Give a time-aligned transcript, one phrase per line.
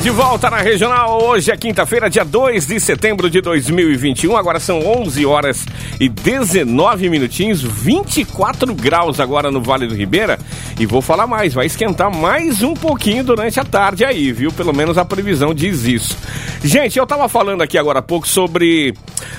[0.00, 1.22] de volta na regional.
[1.22, 4.36] Hoje é quinta-feira, dia 2 de setembro de 2021.
[4.36, 5.64] Agora são 11 horas
[5.98, 10.38] e 19 minutinhos, 24 graus agora no Vale do Ribeira.
[10.78, 14.52] E vou falar mais, vai esquentar mais um pouquinho durante a tarde aí, viu?
[14.52, 16.18] Pelo menos a previsão diz isso.
[16.62, 18.94] Gente, eu tava falando aqui agora há pouco sobre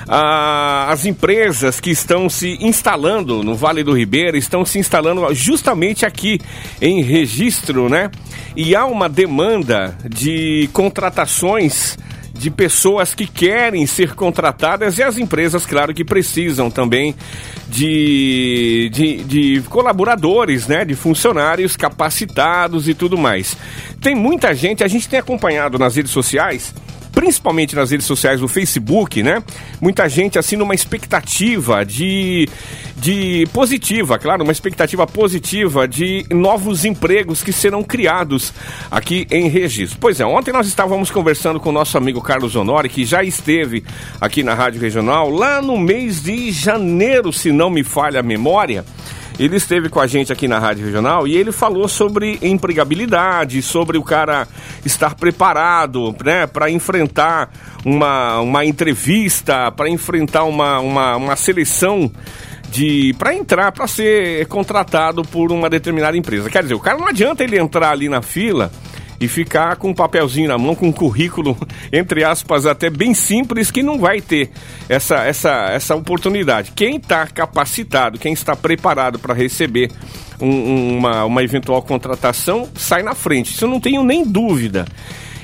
[0.08, 6.06] ah, as empresas que estão se instalando no Vale do Ribeira, estão se instalando justamente
[6.06, 6.40] aqui
[6.82, 8.10] em registro, né?
[8.56, 11.98] E há uma demanda de contratações
[12.34, 17.16] de pessoas que querem ser contratadas e as empresas, claro, que precisam também
[17.68, 23.58] de, de, de, colaboradores, né, de funcionários capacitados e tudo mais.
[24.00, 26.74] Tem muita gente, a gente tem acompanhado nas redes sociais
[27.18, 29.42] principalmente nas redes sociais do Facebook, né?
[29.82, 32.48] Muita gente assim numa expectativa de,
[32.96, 38.54] de positiva, claro, uma expectativa positiva de novos empregos que serão criados
[38.92, 39.98] aqui em Registro.
[40.00, 43.84] Pois é, ontem nós estávamos conversando com o nosso amigo Carlos Honori, que já esteve
[44.22, 48.86] aqui na Rádio Regional lá no mês de janeiro, se não me falha a memória.
[49.40, 53.98] Ele esteve com a gente aqui na Rádio Regional e ele falou sobre empregabilidade, sobre
[53.98, 54.48] o cara
[54.84, 57.52] estar preparado né, para enfrentar
[57.86, 62.12] uma, uma entrevista, para enfrentar uma, uma, uma seleção
[62.70, 66.50] de para entrar, para ser contratado por uma determinada empresa.
[66.50, 68.72] Quer dizer, o cara não adianta ele entrar ali na fila
[69.20, 71.58] e ficar com um papelzinho na mão, com um currículo,
[71.92, 74.50] entre aspas, até bem simples, que não vai ter
[74.88, 76.72] essa, essa, essa oportunidade.
[76.76, 79.92] Quem está capacitado, quem está preparado para receber
[80.40, 83.54] um, uma, uma eventual contratação, sai na frente.
[83.54, 84.86] Isso eu não tenho nem dúvida.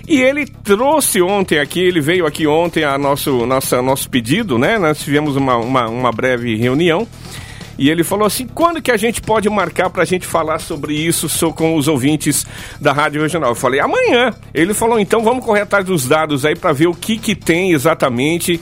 [0.07, 4.77] E ele trouxe ontem aqui, ele veio aqui ontem a nosso, nossa, nosso pedido, né?
[4.77, 7.07] Nós tivemos uma, uma, uma breve reunião
[7.77, 10.93] e ele falou assim: quando que a gente pode marcar para a gente falar sobre
[10.93, 12.45] isso com os ouvintes
[12.79, 13.51] da Rádio Regional?
[13.51, 14.33] Eu falei: amanhã.
[14.53, 17.71] Ele falou: então vamos correr atrás dos dados aí para ver o que, que tem
[17.71, 18.59] exatamente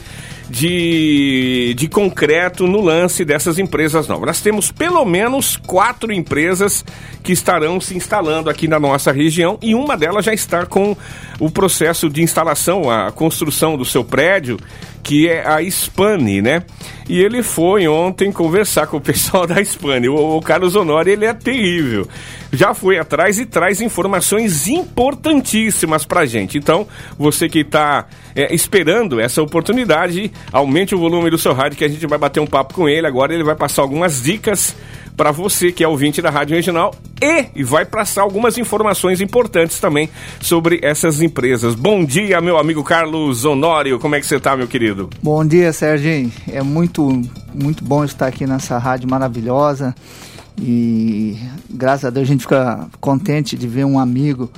[0.52, 4.26] de, de concreto no lance dessas empresas novas.
[4.26, 6.84] Nós temos pelo menos quatro empresas
[7.22, 10.94] que estarão se instalando aqui na nossa região e uma delas já está com
[11.38, 14.58] o processo de instalação, a construção do seu prédio,
[15.02, 16.62] que é a Spani, né?
[17.08, 20.08] E ele foi ontem conversar com o pessoal da Spani.
[20.08, 22.06] O, o Carlos Honori, ele é terrível.
[22.52, 26.58] Já foi atrás e traz informações importantíssimas pra gente.
[26.58, 26.86] Então,
[27.18, 31.88] você que está é, esperando essa oportunidade, aumente o volume do seu rádio que a
[31.88, 33.06] gente vai bater um papo com ele.
[33.06, 34.76] Agora ele vai passar algumas dicas
[35.16, 36.94] para você que é ouvinte da Rádio Regional
[37.54, 40.08] e vai passar algumas informações importantes também
[40.40, 41.74] sobre essas empresas.
[41.74, 45.08] Bom dia, meu amigo Carlos Honório, como é que você está, meu querido?
[45.22, 46.32] Bom dia, Serginho.
[46.50, 47.22] É muito,
[47.54, 49.94] muito bom estar aqui nessa rádio maravilhosa
[50.60, 51.38] e
[51.70, 54.50] graças a Deus a gente fica contente de ver um amigo,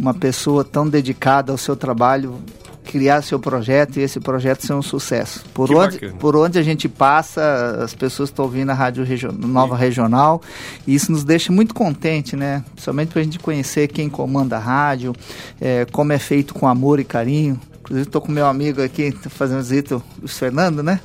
[0.00, 2.38] uma pessoa tão dedicada ao seu trabalho
[2.86, 5.44] criar seu projeto e esse projeto ser um sucesso.
[5.52, 9.76] Por, onde, por onde a gente passa, as pessoas estão ouvindo a Rádio Region, Nova
[9.76, 9.82] Sim.
[9.82, 10.40] Regional
[10.86, 12.64] e isso nos deixa muito contente, né?
[12.72, 15.14] Principalmente para a gente conhecer quem comanda a rádio,
[15.60, 17.60] é, como é feito com amor e carinho.
[17.80, 21.00] Inclusive estou com meu amigo aqui fazendo visita, o Fernando, né?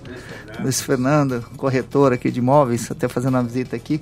[0.62, 4.00] Luiz Fernando, corretor aqui de imóveis, até fazendo uma visita aqui.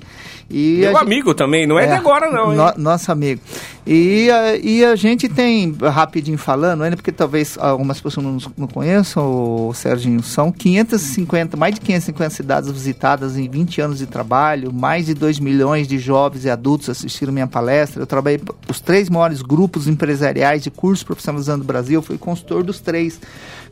[0.50, 2.54] E Meu amigo também, não é, é, de agora não.
[2.54, 3.40] No, nosso amigo.
[3.86, 8.68] E, a, e a gente tem, rapidinho falando, ainda porque talvez algumas pessoas não, não
[8.68, 14.72] conheçam, o Serginho, são 550, mais de 550 cidades visitadas em 20 anos de trabalho,
[14.72, 18.02] mais de 2 milhões de jovens e adultos assistiram minha palestra.
[18.02, 22.80] Eu trabalhei os três maiores grupos empresariais de cursos profissionalizando do Brasil, fui consultor dos
[22.80, 23.20] três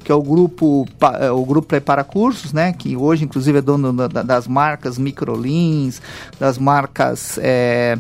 [0.03, 0.87] que é o grupo,
[1.21, 2.73] é, o grupo Prepara Cursos, né?
[2.73, 6.01] Que hoje, inclusive, é dono da, das marcas Microlins,
[6.39, 7.99] das marcas é,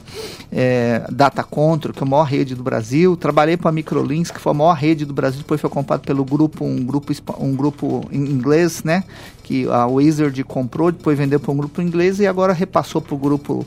[0.50, 3.16] é, Data Control, que é a maior rede do Brasil.
[3.16, 6.24] Trabalhei para a Microlins, que foi a maior rede do Brasil, depois foi comprado pelo
[6.24, 9.04] grupo, um grupo, um grupo inglês, né?
[9.48, 13.18] Que a Wizard comprou, depois vendeu para um grupo inglês e agora repassou para o
[13.18, 13.66] grupo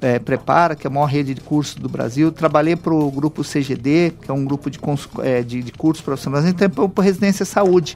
[0.00, 2.32] é, Prepara, que é a maior rede de cursos do Brasil.
[2.32, 4.78] Trabalhei para o grupo CGD, que é um grupo de,
[5.22, 7.94] é, de, de cursos profissionais, então para Residência Saúde.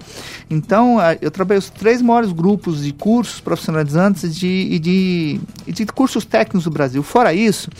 [0.51, 6.27] Então, eu trabalhei os três maiores grupos de cursos profissionalizantes de, e de, de cursos
[6.27, 7.03] técnicos do Brasil.
[7.03, 7.71] Fora isso,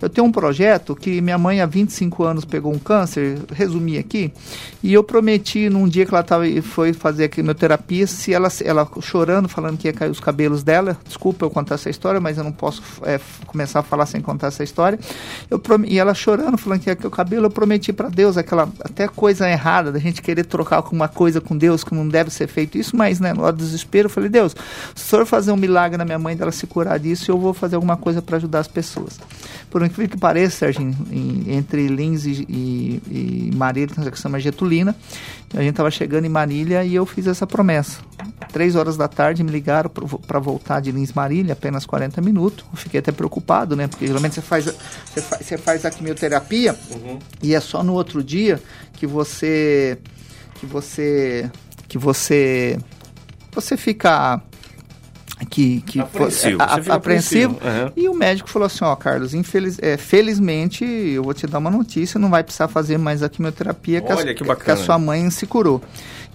[0.00, 4.32] eu tenho um projeto que minha mãe há 25 anos pegou um câncer, resumi aqui,
[4.82, 8.88] e eu prometi num dia que ela tava, foi fazer a quimioterapia, se ela, ela
[9.04, 10.96] chorando, falando que ia cair os cabelos dela.
[11.04, 14.48] Desculpa eu contar essa história, mas eu não posso é, começar a falar sem contar
[14.48, 14.98] essa história.
[15.50, 17.46] Eu E ela chorando, falando que ia cair o cabelo.
[17.46, 21.56] Eu prometi para Deus aquela até coisa errada da gente querer trocar alguma coisa com
[21.56, 24.54] Deus que não deve ser feito isso, mas né, no desespero, eu falei: Deus,
[24.94, 27.54] se o senhor fazer um milagre na minha mãe dela se curar disso, eu vou
[27.54, 29.18] fazer alguma coisa para ajudar as pessoas.
[29.70, 34.94] Por incrível que pareça, Serginho, em entre Lins e, e, e Marília, que chama Getulina.
[35.54, 38.00] A gente estava chegando em Marília e eu fiz essa promessa.
[38.52, 42.64] Três horas da tarde me ligaram para voltar de Lins Marília, apenas 40 minutos.
[42.70, 43.86] Eu fiquei até preocupado, né?
[43.86, 47.18] Porque geralmente você faz, você faz, você faz a quimioterapia uhum.
[47.42, 48.60] e é só no outro dia
[48.94, 49.98] que você
[50.54, 51.50] que você
[51.88, 52.78] que você
[53.54, 54.42] você fica
[55.48, 57.52] que, que apreensivo, a, a, apreensivo.
[57.52, 57.92] Uhum.
[57.96, 61.70] e o médico falou assim ó Carlos infeliz, é, felizmente eu vou te dar uma
[61.70, 64.98] notícia não vai precisar fazer mais a quimioterapia que, Olha, a, que, que, a, sua
[64.98, 65.82] mãe se curou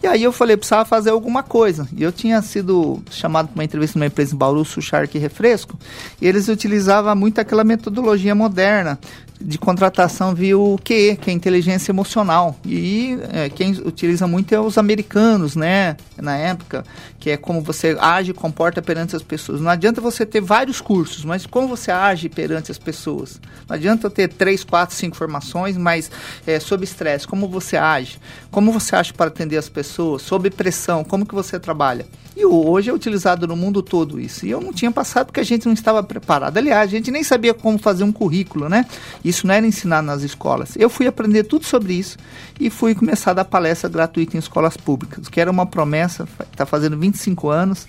[0.01, 3.63] e aí eu falei precisava fazer alguma coisa e eu tinha sido chamado para uma
[3.63, 5.77] entrevista numa empresa em Bauru Shark Refresco
[6.21, 8.99] e eles utilizavam muito aquela metodologia moderna
[9.39, 12.55] de contratação via o QE, que é inteligência emocional.
[12.65, 15.95] E é, quem utiliza muito é os americanos, né?
[16.17, 16.83] Na época,
[17.19, 19.61] que é como você age e comporta perante as pessoas.
[19.61, 23.39] Não adianta você ter vários cursos, mas como você age perante as pessoas.
[23.67, 26.09] Não adianta ter três, quatro, cinco formações, mas
[26.45, 28.19] é, sob estresse, como você age,
[28.51, 32.05] como você age para atender as pessoas, sob pressão, como que você trabalha.
[32.39, 34.45] E hoje é utilizado no mundo todo isso.
[34.45, 36.55] E eu não tinha passado porque a gente não estava preparado.
[36.55, 38.85] Aliás, a gente nem sabia como fazer um currículo, né?
[39.25, 40.75] Isso não era ensinado nas escolas.
[40.75, 42.15] Eu fui aprender tudo sobre isso
[42.59, 46.63] e fui começar a dar palestra gratuita em escolas públicas, que era uma promessa, está
[46.63, 47.87] fazendo 25 anos,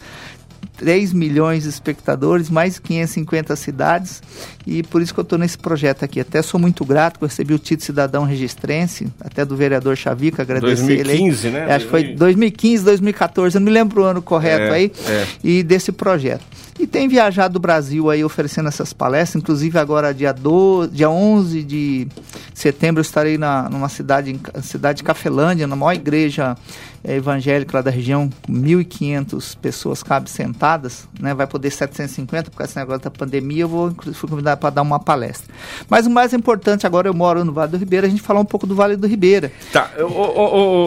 [0.78, 4.22] 3 milhões de espectadores, mais de 550 cidades,
[4.66, 6.20] e por isso que eu estou nesse projeto aqui.
[6.20, 11.46] Até sou muito grato, recebi o título cidadão registrense, até do vereador Chavica, agradecer 2015,
[11.46, 11.56] ele.
[11.56, 11.66] né?
[11.68, 14.92] É, acho que foi 2015, 2014, eu não me lembro o ano correto é, aí,
[15.08, 15.26] é.
[15.42, 16.44] e desse projeto.
[16.78, 21.64] E tem viajado o Brasil aí oferecendo essas palestras, inclusive agora dia, do, dia 11
[21.64, 22.06] de
[22.54, 26.56] setembro eu estarei na, numa cidade, cidade de Cafelândia, na maior igreja
[27.04, 31.34] é, evangélica lá da região, com 1.500 pessoas cabe sentadas, né?
[31.34, 34.82] vai poder 750 por causa desse negócio da pandemia, eu vou fui convidado para dar
[34.82, 35.54] uma palestra.
[35.88, 38.44] Mas o mais importante, agora eu moro no Vale do Ribeira, a gente falar um
[38.44, 39.52] pouco do Vale do Ribeira.
[39.72, 39.90] Tá,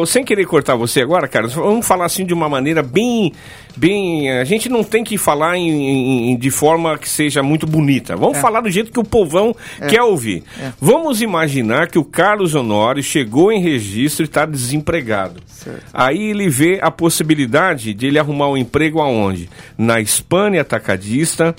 [0.08, 3.34] sem querer cortar você agora, Carlos, vamos falar assim de uma maneira bem,
[3.76, 8.16] bem, a gente não tem que falar em, em de forma que seja muito bonita,
[8.16, 8.42] vamos é.
[8.42, 9.88] falar do jeito que o povão é.
[9.88, 10.44] quer ouvir.
[10.60, 10.72] É.
[10.80, 15.42] Vamos imaginar que o Carlos Honório chegou em registro e está desempregado.
[15.48, 15.84] Certo.
[16.02, 19.48] Aí ele vê a possibilidade de ele arrumar um emprego aonde?
[19.78, 21.56] Na Espanha atacadista,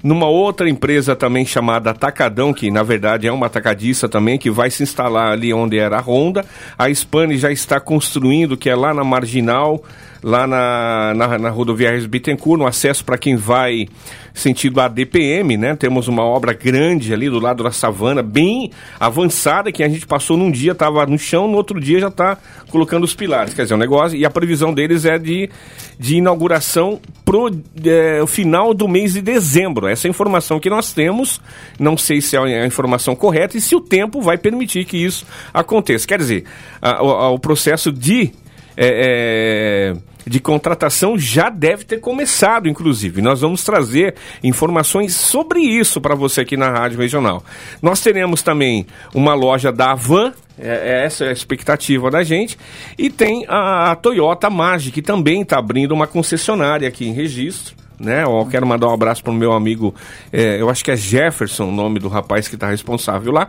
[0.00, 4.70] numa outra empresa também chamada Atacadão, que na verdade é uma atacadista também, que vai
[4.70, 6.46] se instalar ali onde era a Honda.
[6.78, 9.82] A Spani já está construindo, que é lá na Marginal,
[10.22, 13.88] lá na, na, na rodoviária Bittencourt, no acesso para quem vai
[14.34, 15.74] sentido ADPM, né?
[15.74, 20.36] Temos uma obra grande ali do lado da savana, bem avançada, que a gente passou
[20.36, 22.38] num dia, estava no chão, no outro dia já está
[22.68, 23.54] colocando os pilares.
[23.54, 25.50] Quer dizer, o um negócio, e a previsão deles é de,
[25.98, 27.50] de inauguração pro
[27.84, 29.88] é, final do mês de dezembro.
[29.88, 31.40] Essa é a informação que nós temos,
[31.78, 35.26] não sei se é a informação correta e se o tempo vai permitir que isso
[35.52, 36.06] aconteça.
[36.06, 36.44] Quer dizer,
[36.80, 38.32] a, a, o processo de
[38.76, 43.22] é, é, de contratação já deve ter começado, inclusive.
[43.22, 47.42] Nós vamos trazer informações sobre isso para você aqui na Rádio Regional.
[47.80, 52.58] Nós teremos também uma loja da Avan, é, é essa é a expectativa da gente,
[52.98, 57.74] e tem a, a Toyota Magic, que também está abrindo uma concessionária aqui em registro.
[57.98, 58.24] Né?
[58.24, 59.94] Eu quero mandar um abraço para o meu amigo,
[60.32, 63.48] é, eu acho que é Jefferson o nome do rapaz que está responsável lá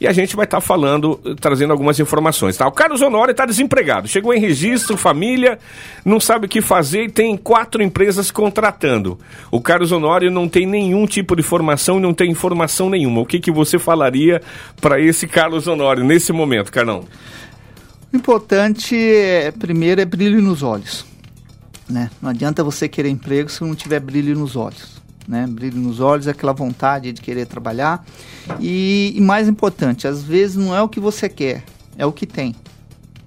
[0.00, 2.56] e a gente vai estar tá falando, trazendo algumas informações.
[2.56, 2.66] Tá?
[2.66, 5.58] O Carlos Honório está desempregado, chegou em registro, família,
[6.04, 9.18] não sabe o que fazer e tem quatro empresas contratando.
[9.50, 13.20] O Carlos Honório não tem nenhum tipo de formação e não tem informação nenhuma.
[13.20, 14.40] O que, que você falaria
[14.80, 17.04] para esse Carlos Honório nesse momento, Carlão?
[18.10, 21.04] O importante, é, primeiro, é brilho nos olhos.
[21.88, 22.10] Né?
[22.22, 24.99] Não adianta você querer emprego se não tiver brilho nos olhos
[25.30, 25.46] né?
[25.46, 28.04] Brilho nos olhos, aquela vontade de querer trabalhar.
[28.58, 31.62] E, e, mais importante, às vezes não é o que você quer,
[31.96, 32.56] é o que tem.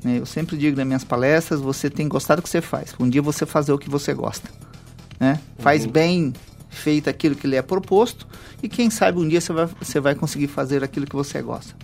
[0.03, 0.19] Né?
[0.19, 2.93] Eu sempre digo nas minhas palestras, você tem gostado do que você faz.
[2.99, 4.49] Um dia você fazer o que você gosta.
[5.17, 5.39] Né?
[5.59, 5.91] Faz uhum.
[5.91, 6.33] bem
[6.73, 8.27] feito aquilo que lhe é proposto
[8.61, 11.75] e quem sabe um dia você vai, você vai conseguir fazer aquilo que você gosta.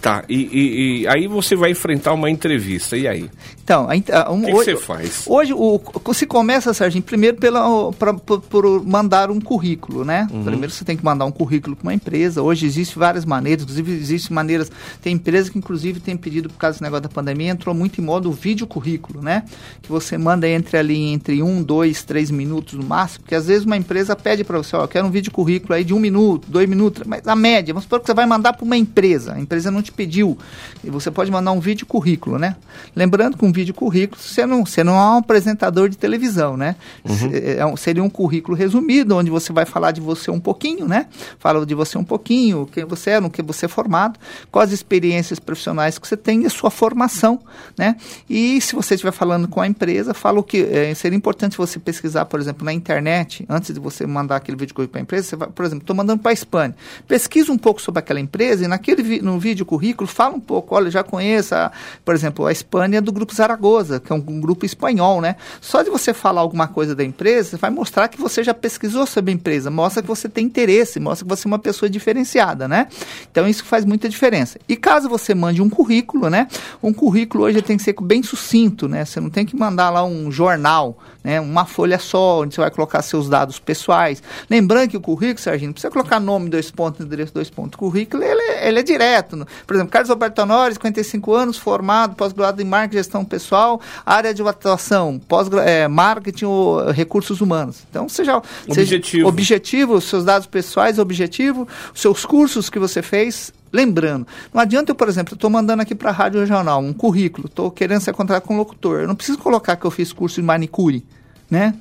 [0.00, 3.30] Tá, e, e, e, aí você vai enfrentar uma entrevista, e aí?
[3.62, 5.24] Então, a, um, o que, hoje, que, você faz?
[5.26, 5.80] Hoje o,
[6.14, 10.26] se começa, Serginho, primeiro pela, pra, por, por mandar um currículo, né?
[10.32, 10.42] Uhum.
[10.42, 12.40] Primeiro você tem que mandar um currículo para uma empresa.
[12.40, 16.74] Hoje existem várias maneiras, inclusive existem maneiras, tem empresas que inclusive tem pedido, por causa
[16.74, 19.44] desse negócio da pandemia, entrou muito em modo vídeo currículo, né?
[19.82, 23.66] Que você manda entre ali, entre um, dois, três minutos no máximo, porque às vezes
[23.66, 26.50] uma empresa pede para você, ó, eu quero um vídeo currículo aí de um minuto,
[26.50, 29.40] dois minutos, mas a média, vamos supor que você vai mandar para uma empresa, a
[29.40, 30.38] empresa empresa não te pediu.
[30.82, 32.56] E você pode mandar um vídeo currículo, né?
[32.96, 36.76] Lembrando que um vídeo currículo, você não, você não é um apresentador de televisão, né?
[37.04, 37.30] Uhum.
[37.32, 41.06] É um, seria um currículo resumido, onde você vai falar de você um pouquinho, né?
[41.38, 44.18] Fala de você um pouquinho, quem você é, no que você é formado,
[44.50, 47.40] quais experiências profissionais que você tem e a sua formação,
[47.76, 47.96] né?
[48.28, 51.78] E se você estiver falando com a empresa, fala o que é, seria importante você
[51.78, 55.36] pesquisar, por exemplo, na internet, antes de você mandar aquele vídeo currículo para a empresa,
[55.36, 56.74] vai, por exemplo, estou mandando para a Espanha.
[57.06, 60.90] Pesquisa um pouco sobre aquela empresa e naquele no vídeo currículo fala um pouco, olha,
[60.90, 61.70] já conheço, a,
[62.04, 65.36] por exemplo, a Espanha do grupo Zaragoza, que é um, um, grupo espanhol, né?
[65.60, 69.30] Só de você falar alguma coisa da empresa, vai mostrar que você já pesquisou sobre
[69.30, 72.88] a empresa, mostra que você tem interesse, mostra que você é uma pessoa diferenciada, né?
[73.30, 74.58] Então isso faz muita diferença.
[74.68, 76.48] E caso você mande um currículo, né?
[76.82, 79.04] Um currículo hoje tem que ser bem sucinto, né?
[79.04, 81.40] Você não tem que mandar lá um jornal, né?
[81.40, 84.09] Uma folha só, onde você vai colocar seus dados pessoais.
[84.48, 87.76] Lembrando que o currículo, Serginho, precisa colocar nome, dois pontos, endereço, dois pontos.
[87.76, 89.46] O currículo, ele, é, ele é direto.
[89.66, 94.42] Por exemplo, Carlos Roberto Honores, 55 anos, formado, pós-graduado em marketing gestão pessoal, área de
[94.42, 97.84] atuação, pós é, marketing ou recursos humanos.
[97.88, 98.38] Então, seja...
[98.38, 98.74] Objetivo.
[98.74, 104.96] Seja, objetivo, seus dados pessoais, objetivo, seus cursos que você fez, Lembrando, não adianta eu,
[104.96, 108.46] por exemplo, estou mandando aqui para a Rádio Regional um currículo, estou querendo ser contratado
[108.46, 109.00] com locutor.
[109.00, 111.04] Eu não preciso colocar que eu fiz curso de manicure,
[111.48, 111.74] né?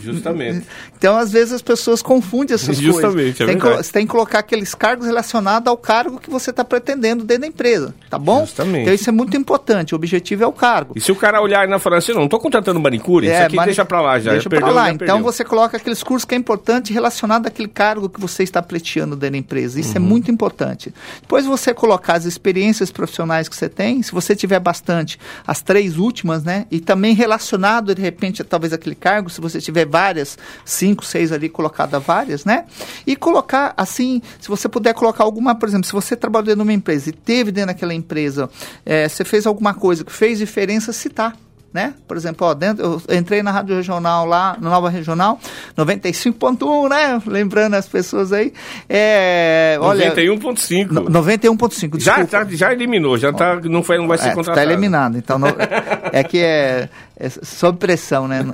[0.00, 0.66] Justamente.
[0.96, 3.40] Então, às vezes, as pessoas confundem essas Justamente, coisas.
[3.40, 7.24] É tem você tem que colocar aqueles cargos relacionados ao cargo que você está pretendendo
[7.24, 8.40] dentro da empresa, tá bom?
[8.40, 8.82] Justamente.
[8.82, 9.94] Então, isso é muito importante.
[9.94, 10.94] O objetivo é o cargo.
[10.96, 13.56] E se o cara olhar na falar assim, não, estou contratando manicure, é, isso aqui
[13.56, 13.66] mani...
[13.66, 14.32] deixa para lá já.
[14.32, 14.90] Deixa para lá.
[14.90, 19.16] Então, você coloca aqueles cursos que é importante relacionado àquele cargo que você está pleiteando
[19.16, 19.80] dentro da empresa.
[19.80, 20.06] Isso é uhum.
[20.06, 20.92] é muito importante.
[21.20, 25.96] Depois, você colocar as experiências profissionais que você tem, se você tiver bastante, as três
[25.96, 26.66] últimas, né?
[26.70, 31.48] E também relacionado, de repente, talvez aquele cargo, se você tiver várias, cinco, seis ali
[31.48, 32.64] colocadas várias, né?
[33.06, 36.68] E colocar assim, se você puder colocar alguma, por exemplo, se você trabalhou dentro de
[36.68, 38.48] uma empresa e teve dentro daquela empresa,
[38.84, 41.34] é, você fez alguma coisa que fez diferença, citar
[41.72, 41.94] né?
[42.06, 45.38] Por exemplo, ó, dentro, eu entrei na Rádio Regional lá, na Nova Regional,
[45.76, 47.22] 95.1, né?
[47.26, 48.52] Lembrando as pessoas aí.
[48.88, 50.88] É, olha 91.5.
[50.88, 54.58] 91.5, já, já, já eliminou, já tá, não, foi, não vai ser é, contratado.
[54.58, 55.48] Está eliminado, então não,
[56.12, 56.88] é que é,
[57.20, 58.44] é sob pressão, né?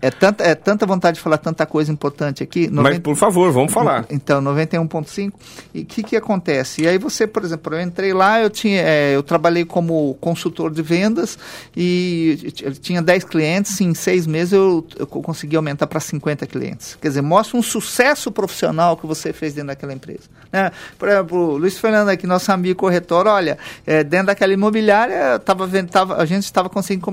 [0.00, 2.68] É tanta, é tanta vontade de falar tanta coisa importante aqui.
[2.68, 4.04] 90, Mas, por favor, vamos falar.
[4.10, 5.32] Então, 91.5.
[5.72, 6.82] E o que que acontece?
[6.82, 10.72] E aí você, por exemplo, eu entrei lá, eu, tinha, é, eu trabalhei como consultor
[10.72, 11.38] de vendas
[11.76, 16.98] e eu tinha 10 clientes, em seis meses eu, eu consegui aumentar para 50 clientes.
[17.00, 20.24] Quer dizer, mostra um sucesso profissional que você fez dentro daquela empresa.
[20.52, 20.72] Né?
[20.98, 23.56] Por exemplo, o Luiz Fernando aqui, nosso amigo corretor, olha,
[23.86, 27.04] é, dentro daquela imobiliária, tava tava, a gente estava conseguindo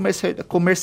[0.48, 0.79] comercializar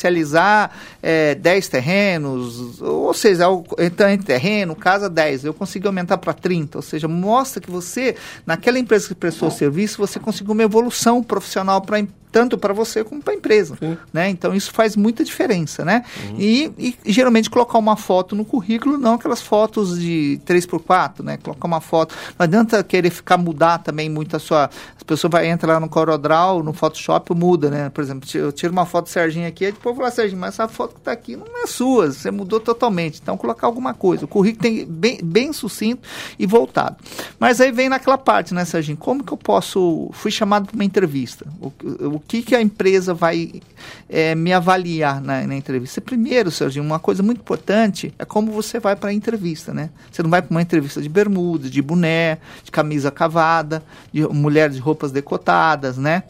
[1.02, 3.46] é, 10 terrenos, ou seja,
[3.80, 8.16] então, em terreno, casa 10, eu consegui aumentar para 30, ou seja, mostra que você,
[8.46, 11.98] naquela empresa que prestou serviço, você conseguiu uma evolução profissional para
[12.32, 13.78] tanto para você como para a empresa,
[14.12, 14.30] né?
[14.30, 16.04] Então isso faz muita diferença, né?
[16.30, 16.36] Uhum.
[16.38, 21.38] E, e, geralmente colocar uma foto no currículo, não aquelas fotos de 3x4, né?
[21.38, 25.48] Colocar uma foto, não adianta querer ficar mudar também muito a sua, as pessoas vai
[25.48, 27.90] entrar lá no CorelDRAW, no Photoshop, muda, né?
[27.90, 30.68] Por exemplo, eu tiro uma foto do Serginho aqui, depois vou falar, Serginho, mas essa
[30.68, 33.20] foto que está aqui não é sua, você mudou totalmente.
[33.22, 36.98] Então colocar alguma coisa, o currículo tem bem, bem sucinto e voltado.
[37.40, 38.98] Mas aí vem naquela parte, né, Serginho?
[38.98, 41.72] Como que eu posso, fui chamado para uma entrevista, o,
[42.16, 43.62] o que, que a empresa vai
[44.10, 46.02] é, me avaliar na, na, entrevista?
[46.02, 49.90] Primeiro, Serginho, uma coisa muito importante é como você vai para a entrevista, né?
[50.12, 54.70] Você não vai para uma entrevista de bermuda, de boné, de camisa cavada, de mulher
[54.70, 56.24] de roupas decotadas, né?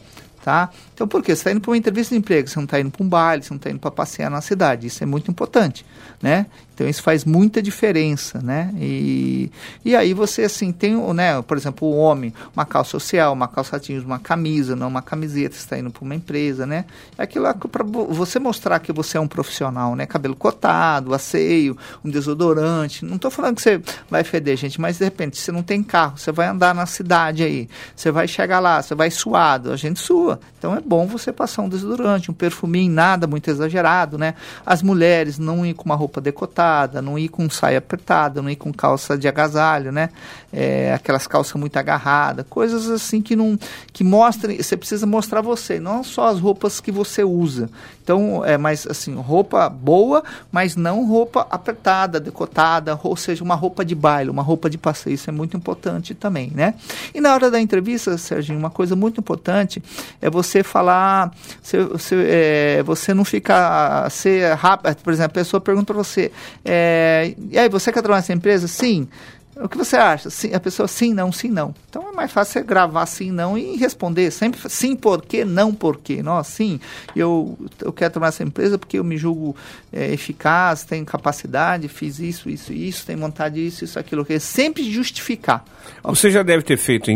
[0.48, 0.70] Tá?
[0.94, 1.36] Então, por quê?
[1.36, 3.42] Você está indo para uma entrevista de emprego, você não está indo para um baile,
[3.42, 4.86] você não está indo para passear na cidade.
[4.86, 5.84] Isso é muito importante,
[6.22, 6.46] né?
[6.78, 8.72] Então isso faz muita diferença, né?
[8.78, 9.50] E,
[9.84, 13.80] e aí você assim tem, né, por exemplo, o homem, uma calça social, uma calça
[13.80, 16.84] jeans, uma camisa, não uma camiseta, está indo para uma empresa, né?
[17.18, 20.06] É aquilo para você mostrar que você é um profissional, né?
[20.06, 23.04] Cabelo cotado, asseio, um desodorante.
[23.04, 26.16] Não estou falando que você vai feder, gente, mas de repente você não tem carro,
[26.16, 29.98] você vai andar na cidade aí, você vai chegar lá, você vai suado, a gente
[29.98, 30.38] sua.
[30.56, 34.34] Então é bom você passar um desodorante, um perfuminho, nada muito exagerado, né?
[34.64, 38.50] As mulheres não ir com uma roupa decotada apertada, não ir com saia apertada, não
[38.50, 40.10] ir com calça de agasalho, né?
[40.52, 43.58] É, aquelas calças muito agarradas, coisas assim que não
[43.92, 47.68] que mostrem, você precisa mostrar você, não só as roupas que você usa.
[48.02, 53.84] Então, é mais assim, roupa boa, mas não roupa apertada, decotada, ou seja, uma roupa
[53.84, 56.72] de baile, uma roupa de passeio, isso é muito importante também, né?
[57.14, 59.82] E na hora da entrevista, Serginho, uma coisa muito importante
[60.22, 61.30] é você falar,
[61.62, 66.32] você, você, é, você não ficar ser rápido, por exemplo, a pessoa pergunta para você,
[66.70, 68.68] é, e aí, você quer trabalhar nessa empresa?
[68.68, 69.08] Sim.
[69.56, 70.30] O que você acha?
[70.30, 71.74] Sim, a pessoa sim, não, sim, não.
[71.90, 74.30] Então é mais fácil você gravar sim, não e responder.
[74.30, 76.22] Sempre sim, por quê, não, por quê.
[76.22, 76.78] Nossa, sim,
[77.16, 79.56] eu, eu quero trabalhar nessa empresa porque eu me julgo
[79.92, 84.24] é, eficaz, tenho capacidade, fiz isso, isso, isso, tenho vontade disso, isso, aquilo.
[84.24, 85.64] Que sempre justificar.
[86.04, 87.10] Você já deve ter feito,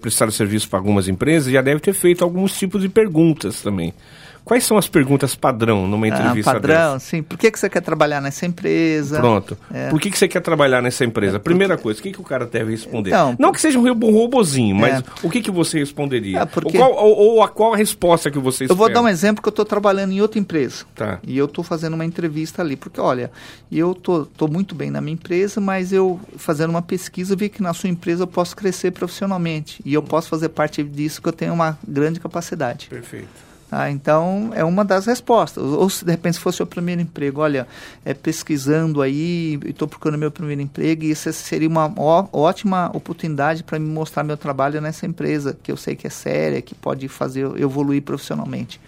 [0.00, 3.92] prestado serviço para algumas empresas, já deve ter feito alguns tipos de perguntas também.
[4.44, 7.06] Quais são as perguntas padrão numa ah, entrevista ah, padrão, dessa?
[7.06, 7.22] sim.
[7.22, 9.18] Por que, que você quer trabalhar nessa empresa?
[9.18, 9.56] Pronto.
[9.72, 9.88] É.
[9.88, 11.36] Por que, que você quer trabalhar nessa empresa?
[11.36, 11.50] É porque...
[11.50, 13.10] Primeira coisa, o que, que o cara deve responder?
[13.10, 15.04] Então, Não que seja um robozinho, mas é.
[15.22, 16.40] o que, que você responderia?
[16.40, 16.76] É porque...
[16.76, 18.72] ou, qual, ou, ou, a qual a resposta que você espera?
[18.72, 20.84] Eu vou dar um exemplo que eu estou trabalhando em outra empresa.
[20.94, 21.20] Tá.
[21.22, 22.74] E eu estou fazendo uma entrevista ali.
[22.74, 23.30] Porque, olha,
[23.70, 27.62] eu tô, tô muito bem na minha empresa, mas eu, fazendo uma pesquisa, vi que
[27.62, 29.80] na sua empresa eu posso crescer profissionalmente.
[29.84, 32.88] E eu posso fazer parte disso, que eu tenho uma grande capacidade.
[32.88, 33.51] Perfeito.
[33.74, 35.64] Ah, então, é uma das respostas.
[35.64, 37.66] Ou se de repente fosse o primeiro emprego, olha,
[38.04, 43.62] é, pesquisando aí, estou procurando meu primeiro emprego, e isso seria uma ó, ótima oportunidade
[43.62, 47.08] para me mostrar meu trabalho nessa empresa, que eu sei que é séria, que pode
[47.08, 48.78] fazer eu evoluir profissionalmente.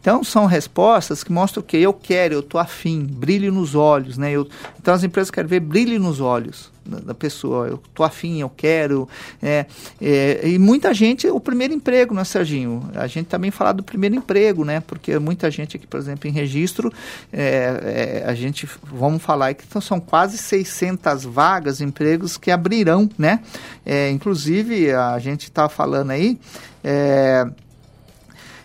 [0.00, 4.16] Então, são respostas que mostram o que eu quero, eu estou afim, brilho nos olhos.
[4.16, 4.30] Né?
[4.30, 4.48] Eu,
[4.80, 7.68] então, as empresas querem ver brilho nos olhos da, pessoa.
[7.68, 9.08] Eu tô afim, eu quero.
[9.42, 9.66] É,
[10.00, 12.90] é, e muita gente, o primeiro emprego, né, Serginho?
[12.94, 14.80] A gente também fala do primeiro emprego, né?
[14.80, 16.92] Porque muita gente aqui, por exemplo, em registro,
[17.32, 23.08] é, é a gente, vamos falar que então, são quase 600 vagas, empregos que abrirão,
[23.18, 23.40] né?
[23.84, 26.38] É, inclusive, a gente está falando aí.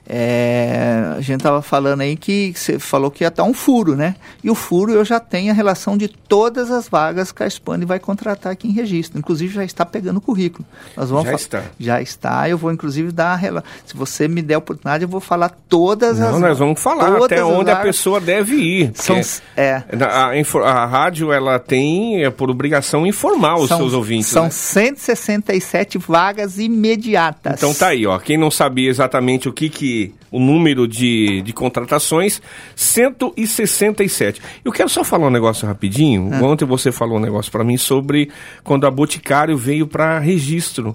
[0.07, 4.15] É, a gente estava falando aí que você falou que ia estar um furo, né?
[4.43, 7.85] E o furo eu já tenho a relação de todas as vagas que a Spani
[7.85, 9.17] vai contratar aqui em registro.
[9.17, 10.65] Inclusive já está pegando o currículo.
[10.95, 11.63] Nós vamos já está.
[11.79, 12.47] Já está.
[12.47, 13.69] Eu vou inclusive dar a relação.
[13.85, 16.39] Se você me der a oportunidade, eu vou falar todas Não, as.
[16.39, 17.79] Nós vamos falar até onde vagas.
[17.79, 18.91] a pessoa deve ir.
[18.93, 19.19] São,
[19.57, 19.83] é.
[20.00, 24.27] A, a, a, rádio ela tem é, por obrigação informar os são, seus ouvintes.
[24.27, 24.50] São né?
[24.51, 27.53] 167 vagas imediatas.
[27.55, 28.19] Então tá aí, ó.
[28.19, 29.94] Quem não sabia exatamente o que que
[30.35, 32.41] o número de, de contratações,
[32.75, 34.41] 167.
[34.65, 36.33] Eu quero só falar um negócio rapidinho.
[36.33, 36.41] É.
[36.41, 38.29] Ontem você falou um negócio para mim sobre
[38.61, 40.93] quando a Boticário veio para registro.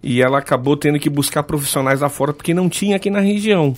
[0.00, 3.76] E ela acabou tendo que buscar profissionais lá fora porque não tinha aqui na região.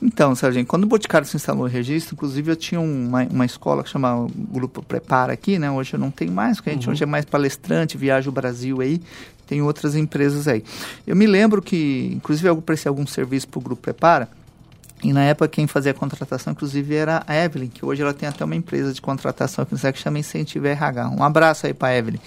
[0.00, 3.82] Então, Sargento, quando o Boticário se instalou no registro, inclusive eu tinha uma, uma escola
[3.82, 5.70] que chama Grupo Prepara aqui, né?
[5.70, 6.92] Hoje eu não tenho mais, porque a gente uhum.
[6.92, 9.00] hoje é mais palestrante, viaja o Brasil aí,
[9.46, 10.62] tem outras empresas aí.
[11.06, 14.28] Eu me lembro que, inclusive eu prestei algum serviço para o Grupo Prepara,
[15.02, 18.28] e na época quem fazia a contratação, inclusive, era a Evelyn, que hoje ela tem
[18.28, 21.10] até uma empresa de contratação aqui no que chama Incentiva RH.
[21.10, 22.18] Um abraço aí para Evelyn.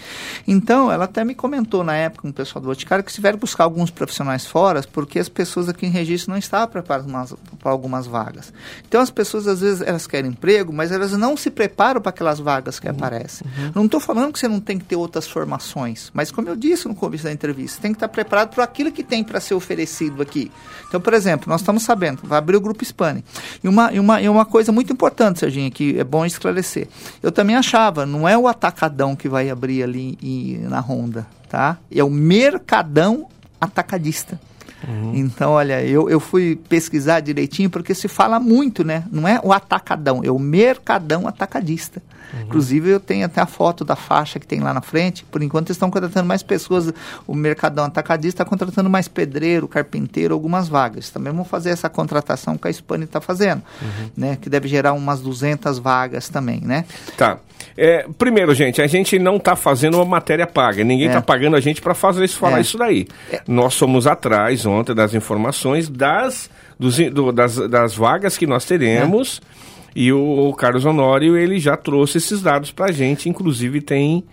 [0.48, 3.42] Então, ela até me comentou na época com o pessoal do Boticário que tiveram que
[3.42, 8.06] buscar alguns profissionais fora, porque as pessoas aqui em registro não estavam preparadas para algumas
[8.06, 8.54] vagas.
[8.88, 12.40] Então, as pessoas, às vezes, elas querem emprego, mas elas não se preparam para aquelas
[12.40, 12.96] vagas que uhum.
[12.96, 13.48] aparecem.
[13.58, 13.72] Uhum.
[13.76, 16.88] Não estou falando que você não tem que ter outras formações, mas como eu disse
[16.88, 19.56] no começo da entrevista, você tem que estar preparado para aquilo que tem para ser
[19.56, 20.52] oferecido aqui.
[20.88, 23.24] Então, por exemplo, nós estamos sabendo, vai abrir o Grupo Hispânia.
[23.64, 26.88] E uma, e, uma, e uma coisa muito importante, Serginho, que é bom esclarecer.
[27.24, 31.78] Eu também achava, não é o atacadão que vai abrir ali e, na Honda, tá?
[31.94, 33.28] É o mercadão
[33.60, 34.40] atacadista.
[34.88, 35.12] Uhum.
[35.16, 39.04] Então, olha, eu, eu fui pesquisar direitinho porque se fala muito, né?
[39.12, 42.02] Não é o atacadão, é o mercadão atacadista.
[42.34, 42.42] Uhum.
[42.42, 45.26] Inclusive, eu tenho até a foto da faixa que tem lá na frente.
[45.26, 46.94] Por enquanto, estão contratando mais pessoas.
[47.26, 51.10] O Mercadão Atacadista está contratando mais pedreiro, carpinteiro, algumas vagas.
[51.10, 54.10] Também vamos fazer essa contratação que a Spani está fazendo, uhum.
[54.16, 54.38] né?
[54.40, 56.86] Que deve gerar umas 200 vagas também, né?
[57.18, 57.40] Tá.
[57.82, 60.84] É, primeiro, gente, a gente não está fazendo uma matéria paga.
[60.84, 61.22] Ninguém está é.
[61.22, 62.62] pagando a gente para fazer isso, falar é.
[62.62, 63.08] isso daí.
[63.32, 63.42] É.
[63.48, 69.42] Nós somos atrás ontem das informações das, dos, do, das, das vagas que nós teremos.
[69.56, 69.70] É.
[69.96, 74.26] E o, Carlos Honório, ele já trouxe esses dados para a gente, inclusive tem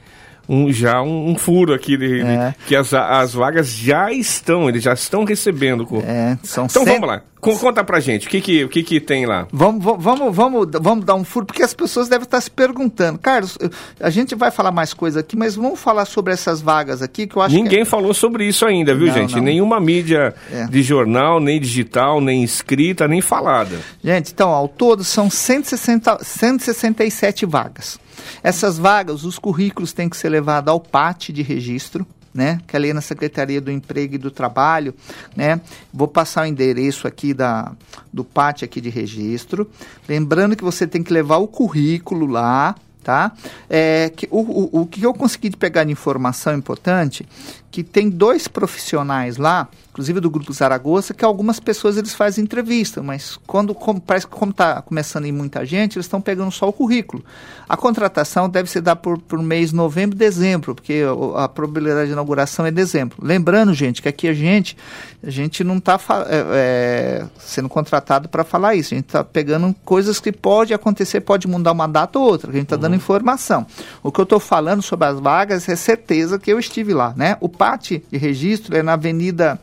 [0.48, 2.48] um, já um, um, furo aqui de, é.
[2.50, 5.87] de, que as, as vagas já estão, eles já estão recebendo.
[6.04, 9.26] É, são então vamos lá, conta pra gente, o que que, o que, que tem
[9.26, 9.46] lá?
[9.52, 13.18] Vamos, vamos, vamos, vamos dar um furo, porque as pessoas devem estar se perguntando.
[13.18, 13.56] Carlos,
[14.00, 17.37] a gente vai falar mais coisa aqui, mas vamos falar sobre essas vagas aqui que
[17.37, 17.82] eu acho Ninguém que...
[17.82, 19.37] É- falou sobre isso ainda, viu, não, gente?
[19.37, 19.42] Não.
[19.42, 20.66] Nenhuma mídia é.
[20.66, 23.76] de jornal, nem digital, nem escrita, nem falada.
[24.02, 27.98] Gente, então, ao todo são 160, 167 vagas.
[28.42, 32.78] Essas vagas, os currículos têm que ser levados ao PAT de registro, né, que é
[32.78, 34.94] ali na Secretaria do Emprego e do Trabalho,
[35.34, 35.58] né,
[35.92, 37.72] vou passar o endereço aqui da,
[38.12, 39.68] do PAT aqui de registro,
[40.06, 43.30] lembrando que você tem que levar o currículo lá, tá?
[43.70, 47.24] É, que, o, o, o que eu consegui pegar de informação importante,
[47.70, 53.02] que tem dois profissionais lá, inclusive do Grupo Zaragoza, que algumas pessoas eles fazem entrevista,
[53.02, 56.50] mas quando como, parece que como está começando a ir muita gente, eles estão pegando
[56.50, 57.24] só o currículo.
[57.68, 61.02] A contratação deve ser dada por, por mês novembro e dezembro, porque
[61.37, 63.18] a probabilidade de inauguração é dezembro.
[63.20, 64.76] Lembrando, gente, que aqui a gente,
[65.22, 65.98] a gente não está
[66.29, 71.20] é, é, sendo contratado para falar isso, a gente está pegando coisas que pode acontecer,
[71.20, 72.83] pode mudar uma data ou outra, a gente está uhum.
[72.83, 73.66] dando informação.
[74.02, 77.37] O que eu estou falando sobre as vagas é certeza que eu estive lá, né?
[77.40, 79.59] O PAT de registro é na Avenida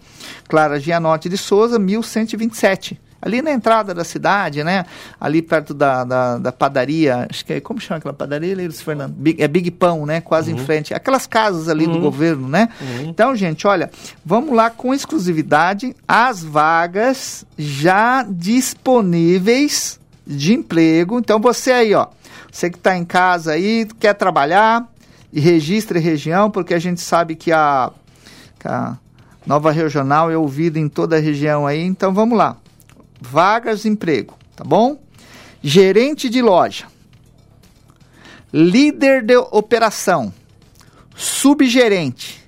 [0.48, 4.86] Clara Gianotti de Souza, 1127 ali na entrada da cidade, né?
[5.20, 9.14] Ali perto da, da, da padaria, acho que é, como chama aquela padaria, Leiros Fernando?
[9.14, 10.20] Big, é Big Pão, né?
[10.20, 10.60] Quase uhum.
[10.60, 10.94] em frente.
[10.94, 11.94] Aquelas casas ali uhum.
[11.94, 12.68] do governo, né?
[12.82, 13.10] Uhum.
[13.10, 13.90] Então, gente, olha,
[14.26, 21.18] vamos lá com exclusividade as vagas já disponíveis de emprego.
[21.18, 22.08] Então, você aí, ó,
[22.52, 24.86] você que está em casa aí, quer trabalhar,
[25.34, 27.91] e registre região, porque a gente sabe que a,
[28.60, 28.96] que a
[29.48, 31.82] nova regional é ouvida em toda a região aí.
[31.82, 32.56] Então vamos lá.
[33.19, 35.02] Vagas de emprego, tá bom?
[35.60, 36.86] Gerente de loja,
[38.54, 40.32] líder de operação,
[41.15, 42.43] subgerente,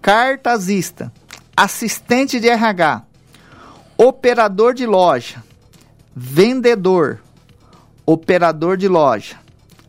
[0.00, 1.12] cartazista,
[1.56, 3.02] assistente de RH,
[3.96, 5.42] operador de loja,
[6.14, 7.20] vendedor,
[8.06, 9.38] operador de loja,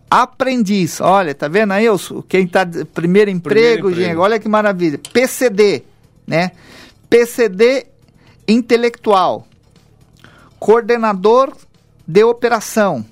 [0.10, 1.00] aprendiz.
[1.00, 1.86] Olha, tá vendo aí
[2.28, 5.00] quem tá primeiro emprego, primeiro gente, olha que maravilha.
[5.13, 5.84] PCD,
[6.26, 6.52] né?
[7.10, 7.86] PCD
[8.48, 9.45] intelectual.
[10.58, 11.56] Coordenador
[12.08, 13.06] de operação,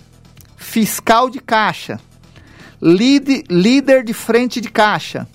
[0.57, 1.99] fiscal de caixa,
[2.81, 5.27] lead, líder de frente de caixa,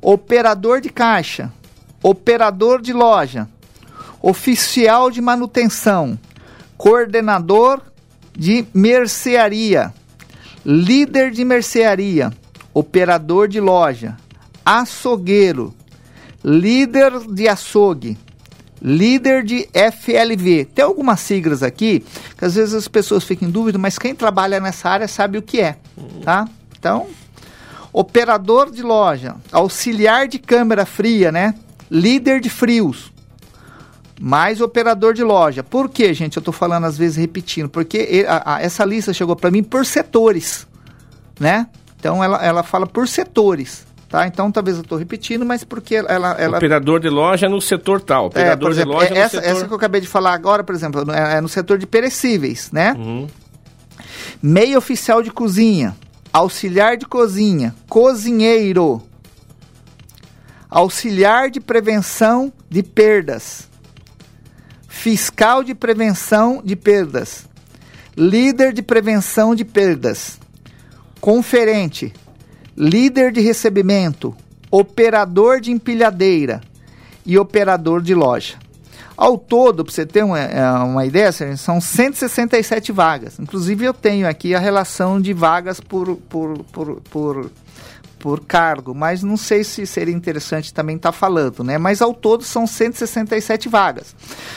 [0.00, 1.52] operador de caixa,
[2.02, 3.48] operador de loja,
[4.20, 6.18] oficial de manutenção,
[6.76, 7.80] coordenador
[8.36, 9.92] de mercearia
[10.64, 12.32] líder de mercearia,
[12.72, 14.16] operador de loja,
[14.64, 15.74] açougueiro,
[16.42, 18.16] líder de açougue,
[18.80, 20.64] líder de FLV.
[20.66, 22.04] Tem algumas siglas aqui
[22.36, 25.42] que às vezes as pessoas ficam em dúvida, mas quem trabalha nessa área sabe o
[25.42, 25.76] que é,
[26.22, 26.48] tá?
[26.78, 27.06] Então,
[27.92, 31.54] operador de loja, auxiliar de câmera fria, né?
[31.90, 33.12] Líder de frios,
[34.20, 35.62] mais operador de loja.
[35.62, 36.36] Por que, gente?
[36.36, 39.84] Eu estou falando às vezes repetindo, porque a, a, essa lista chegou para mim por
[39.84, 40.66] setores,
[41.38, 41.66] né?
[41.98, 43.86] Então ela, ela fala por setores.
[44.08, 44.28] Tá?
[44.28, 46.58] Então talvez eu estou repetindo, mas porque ela, ela...
[46.58, 48.26] Operador de loja no setor tal.
[48.26, 49.56] É, operador é, exemplo, de loja essa, setor...
[49.56, 52.70] essa que eu acabei de falar agora, por exemplo, é, é no setor de perecíveis,
[52.70, 52.94] né?
[52.96, 53.26] Uhum.
[54.40, 55.96] Meio oficial de cozinha,
[56.32, 59.02] auxiliar de cozinha, cozinheiro,
[60.70, 63.68] auxiliar de prevenção de perdas,
[65.04, 67.44] fiscal de prevenção de perdas,
[68.16, 70.40] líder de prevenção de perdas,
[71.20, 72.10] conferente,
[72.74, 74.34] líder de recebimento,
[74.70, 76.62] operador de empilhadeira.
[77.26, 78.56] E operador de loja.
[79.14, 83.38] Ao todo, para você ter uma, é, uma ideia, são 167 vagas.
[83.38, 87.50] Inclusive, eu tenho aqui a relação de vagas por, por, por, por
[88.24, 91.76] por cargo, mas não sei se seria interessante também estar tá falando, né?
[91.76, 94.16] Mas ao todo são 167 vagas.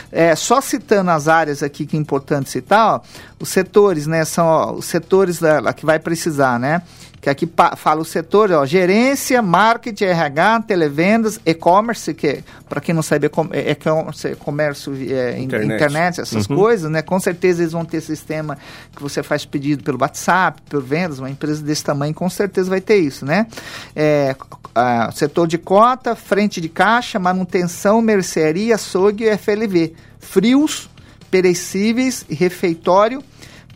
[0.10, 3.02] É, só citando as áreas aqui que é importante citar, ó,
[3.42, 4.24] os setores, né?
[4.24, 6.82] São ó, os setores da, que vai precisar, né?
[7.20, 13.02] Que aqui fala o setor, ó, gerência, marketing, RH, televendas, e-commerce, que para quem não
[13.02, 15.76] sabe é, é comércio é, internet.
[15.76, 16.22] internet.
[16.22, 16.56] essas uhum.
[16.56, 17.02] coisas, né?
[17.02, 18.58] Com certeza eles vão ter sistema
[18.96, 22.82] que você faz pedido pelo WhatsApp, por vendas, uma empresa desse tamanho com certeza vai
[22.82, 23.48] ter isso, né?
[23.96, 24.36] É,
[24.76, 29.94] a, setor de cota, frente de caixa, manutenção, mercearia, açougue e FLV.
[30.20, 30.90] Frios,
[31.32, 33.24] perecíveis refeitório,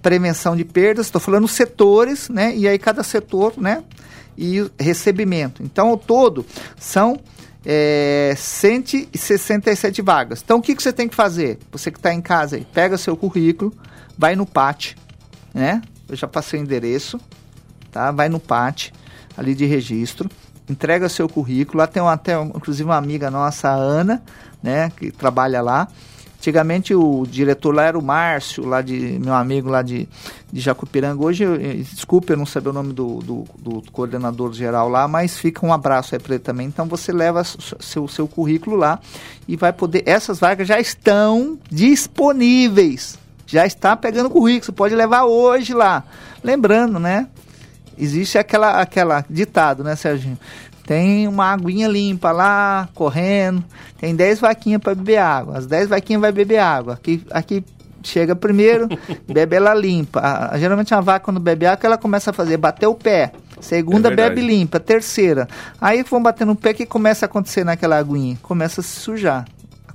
[0.01, 2.55] prevenção de perdas, estou falando setores, né?
[2.55, 3.83] E aí cada setor, né?
[4.37, 5.61] E recebimento.
[5.63, 6.45] Então, ao todo,
[6.79, 7.19] são
[7.65, 10.41] é, 167 vagas.
[10.43, 11.59] Então, o que, que você tem que fazer?
[11.71, 13.73] Você que está em casa aí, pega seu currículo,
[14.17, 14.95] vai no PAT,
[15.53, 15.81] né?
[16.09, 17.19] Eu já passei o endereço,
[17.91, 18.11] tá?
[18.11, 18.91] Vai no PAT,
[19.37, 20.29] ali de registro,
[20.67, 21.79] entrega seu currículo.
[21.79, 24.23] Lá tem até, inclusive, uma amiga nossa, a Ana,
[24.61, 24.91] né?
[24.97, 25.87] Que trabalha lá.
[26.41, 30.09] Antigamente o diretor lá era o Márcio, lá de meu amigo lá de,
[30.51, 31.23] de Jacupiranga.
[31.23, 35.37] Hoje, eu, desculpe eu não saber o nome do, do, do, coordenador geral lá, mas
[35.37, 36.65] fica um abraço aí para ele também.
[36.65, 38.99] Então você leva seu, seu currículo lá
[39.47, 40.01] e vai poder.
[40.07, 43.19] Essas vagas já estão disponíveis.
[43.45, 44.65] Já está pegando currículo.
[44.65, 46.03] Você pode levar hoje lá.
[46.43, 47.27] Lembrando, né?
[47.95, 50.39] Existe aquela, aquela ditado, né, Serginho?
[50.85, 53.63] Tem uma aguinha limpa lá, correndo.
[53.99, 55.57] Tem 10 vaquinhas para beber água.
[55.57, 56.93] As 10 vaquinhas vai beber água.
[56.93, 57.63] Aqui, aqui
[58.03, 58.87] chega primeiro,
[59.31, 60.19] bebe ela limpa.
[60.21, 63.31] A, geralmente a vaca quando bebe água ela começa a fazer bater o pé.
[63.59, 65.47] Segunda é bebe limpa, terceira.
[65.79, 69.45] Aí vão bater no pé que começa a acontecer naquela aguinha, começa a se sujar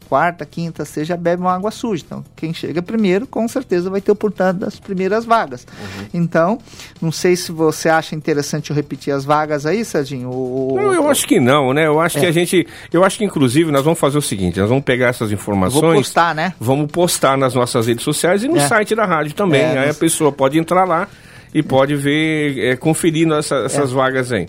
[0.08, 2.02] quarta, quinta, seja bebe uma água suja.
[2.06, 5.66] Então, quem chega primeiro, com certeza vai ter oportunidade das primeiras vagas.
[5.66, 6.06] Uhum.
[6.14, 6.58] Então,
[7.00, 10.30] não sei se você acha interessante eu repetir as vagas aí, Serginho.
[10.30, 10.76] Ou...
[10.76, 11.86] Não, eu acho que não, né?
[11.86, 12.20] Eu acho é.
[12.20, 15.08] que a gente, eu acho que inclusive nós vamos fazer o seguinte, nós vamos pegar
[15.08, 16.54] essas informações, Vou postar, né?
[16.60, 18.66] Vamos postar nas nossas redes sociais e no é.
[18.66, 19.62] site da rádio também.
[19.62, 19.96] É, aí mas...
[19.96, 21.08] a pessoa pode entrar lá
[21.54, 23.94] e pode ver, é, conferir essa, essas é.
[23.94, 24.48] vagas aí.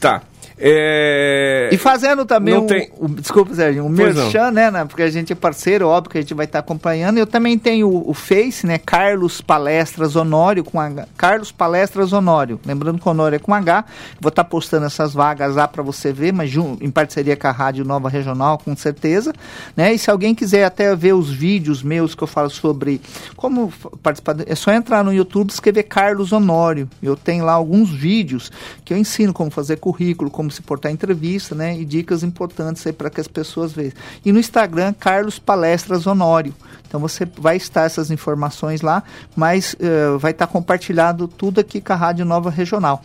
[0.00, 0.22] Tá.
[0.56, 1.68] É...
[1.72, 2.90] E fazendo também um, tem...
[3.00, 6.20] um, desculpa, Sérgio, um merchan, né, né, Porque a gente é parceiro, óbvio que a
[6.20, 7.18] gente vai estar acompanhando.
[7.18, 8.78] Eu também tenho o, o Face, né?
[8.78, 11.08] Carlos Palestras Honório com H.
[11.16, 12.60] Carlos Palestras Honório.
[12.64, 13.84] Lembrando que o Honório é com H.
[14.20, 17.84] Vou estar postando essas vagas lá para você ver, mas em parceria com a Rádio
[17.84, 19.32] Nova Regional, com certeza.
[19.76, 19.92] Né?
[19.92, 23.00] E se alguém quiser até ver os vídeos meus que eu falo sobre
[23.36, 26.88] como participar, é só entrar no YouTube e escrever Carlos Honório.
[27.02, 28.50] Eu tenho lá alguns vídeos
[28.84, 31.78] que eu ensino como fazer currículo, como se portar em entrevista, né?
[31.78, 33.94] E dicas importantes aí para que as pessoas vejam.
[34.24, 36.54] E no Instagram, Carlos Palestras Honório.
[36.86, 39.02] Então você vai estar essas informações lá,
[39.34, 43.02] mas uh, vai estar compartilhado tudo aqui com a Rádio Nova Regional.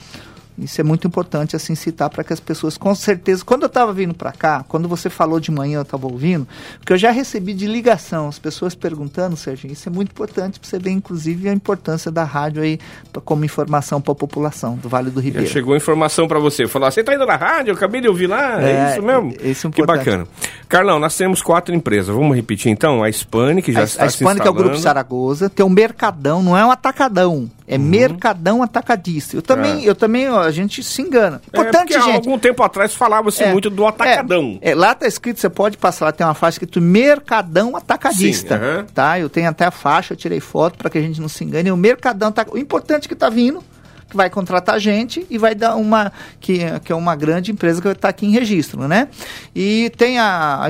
[0.62, 3.94] Isso é muito importante assim citar para que as pessoas, com certeza, quando eu estava
[3.94, 7.54] vindo para cá, quando você falou de manhã, eu estava ouvindo, porque eu já recebi
[7.54, 11.54] de ligação, as pessoas perguntando, Serginho, isso é muito importante para você ver, inclusive, a
[11.54, 12.80] importância da rádio aí
[13.12, 15.48] pra, como informação para a população do Vale do Ribeiro.
[15.48, 18.28] Já chegou informação para você, falou, você está indo na rádio, eu acabei de ouvir
[18.28, 19.34] lá, é, é isso mesmo?
[19.42, 20.00] Isso é importante.
[20.00, 20.28] Que bacana.
[20.68, 24.10] Carlão, nós temos quatro empresas, vamos repetir então, a Spani, que já a, está A
[24.10, 27.84] Spani, que é o Grupo Saragoza, tem o Mercadão, não é um atacadão, é uhum.
[27.84, 29.36] Mercadão Atacadista.
[29.36, 29.90] Eu também, é.
[29.90, 31.42] eu também, ó, a gente se engana.
[31.52, 32.12] É, Importante, é, gente.
[32.12, 34.60] Há algum tempo atrás falava-se é, muito do Atacadão.
[34.62, 38.58] É, é, lá tá escrito, você pode passar lá, tem uma faixa escrito Mercadão Atacadista.
[38.58, 38.86] Sim, uhum.
[38.86, 39.20] Tá?
[39.20, 41.72] Eu tenho até a faixa, eu tirei foto para que a gente não se engane.
[41.72, 43.64] O Mercadão O importante é que tá vindo
[44.10, 47.82] que vai contratar a gente e vai dar uma que, que é uma grande empresa
[47.82, 49.08] que estar aqui em registro, né?
[49.56, 50.70] E tem a, a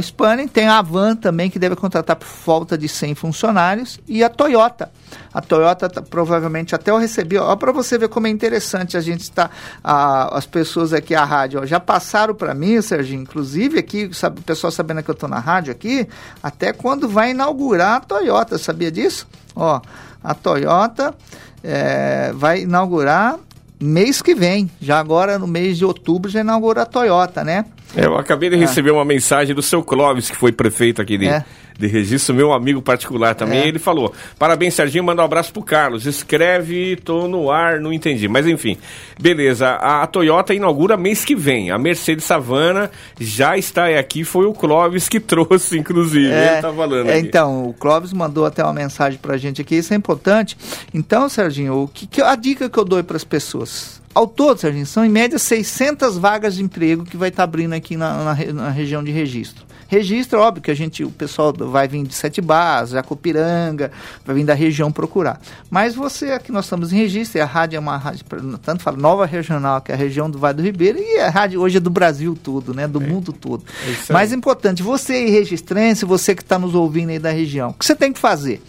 [0.52, 4.92] tem a Avan também que deve contratar por volta de 100 funcionários e a Toyota.
[5.34, 9.02] A Toyota tá, provavelmente até eu recebi, ó, para você ver como é interessante a
[9.02, 9.50] gente está
[9.84, 14.44] as pessoas aqui a rádio, ó, já passaram para mim, Serginho, inclusive aqui, sabe, o
[14.44, 16.08] pessoal sabendo que eu estou na rádio aqui,
[16.42, 19.28] até quando vai inaugurar a Toyota, sabia disso?
[19.56, 19.82] Ó,
[20.24, 21.16] a Toyota
[21.64, 23.38] é, vai inaugurar
[23.80, 24.70] mês que vem.
[24.82, 27.66] Já agora, no mês de outubro, já inaugura a Toyota, né?
[27.96, 28.60] É, eu acabei de é.
[28.60, 31.44] receber uma mensagem do seu Clóvis, que foi prefeito aqui de, é
[31.80, 33.68] de registro, meu amigo particular também, é.
[33.68, 36.06] ele falou: parabéns, Serginho, manda um abraço pro Carlos.
[36.06, 38.28] Escreve, tô no ar, não entendi.
[38.28, 38.78] Mas enfim,
[39.18, 39.70] beleza.
[39.70, 41.72] A, a Toyota inaugura mês que vem.
[41.72, 46.30] A Mercedes Savana já está aqui, foi o Clóvis que trouxe, inclusive.
[46.30, 47.10] É, ele tá falando.
[47.10, 50.58] É, então, o Clóvis mandou até uma mensagem pra gente aqui, isso é importante.
[50.94, 54.02] Então, Serginho, o que, que a dica que eu dou para as pessoas?
[54.14, 57.74] Ao todo, Serginho, são em média 600 vagas de emprego que vai estar tá abrindo
[57.74, 59.69] aqui na, na, na região de registro.
[59.90, 63.92] Registro, óbvio que a gente, o pessoal vai vir de Sete Barras, Jacopiranga,
[64.24, 65.42] vai vir da região procurar.
[65.68, 68.24] Mas você, aqui nós estamos em registro, e a rádio é uma rádio,
[68.62, 71.60] tanto fala, nova regional, que é a região do Vale do Ribeiro, e a rádio
[71.60, 72.88] hoje é do Brasil todo, né?
[72.88, 73.08] Do é.
[73.08, 73.64] mundo todo.
[74.10, 77.74] É Mais importante, você aí, registrense, você que está nos ouvindo aí da região, o
[77.74, 78.62] que você tem que fazer?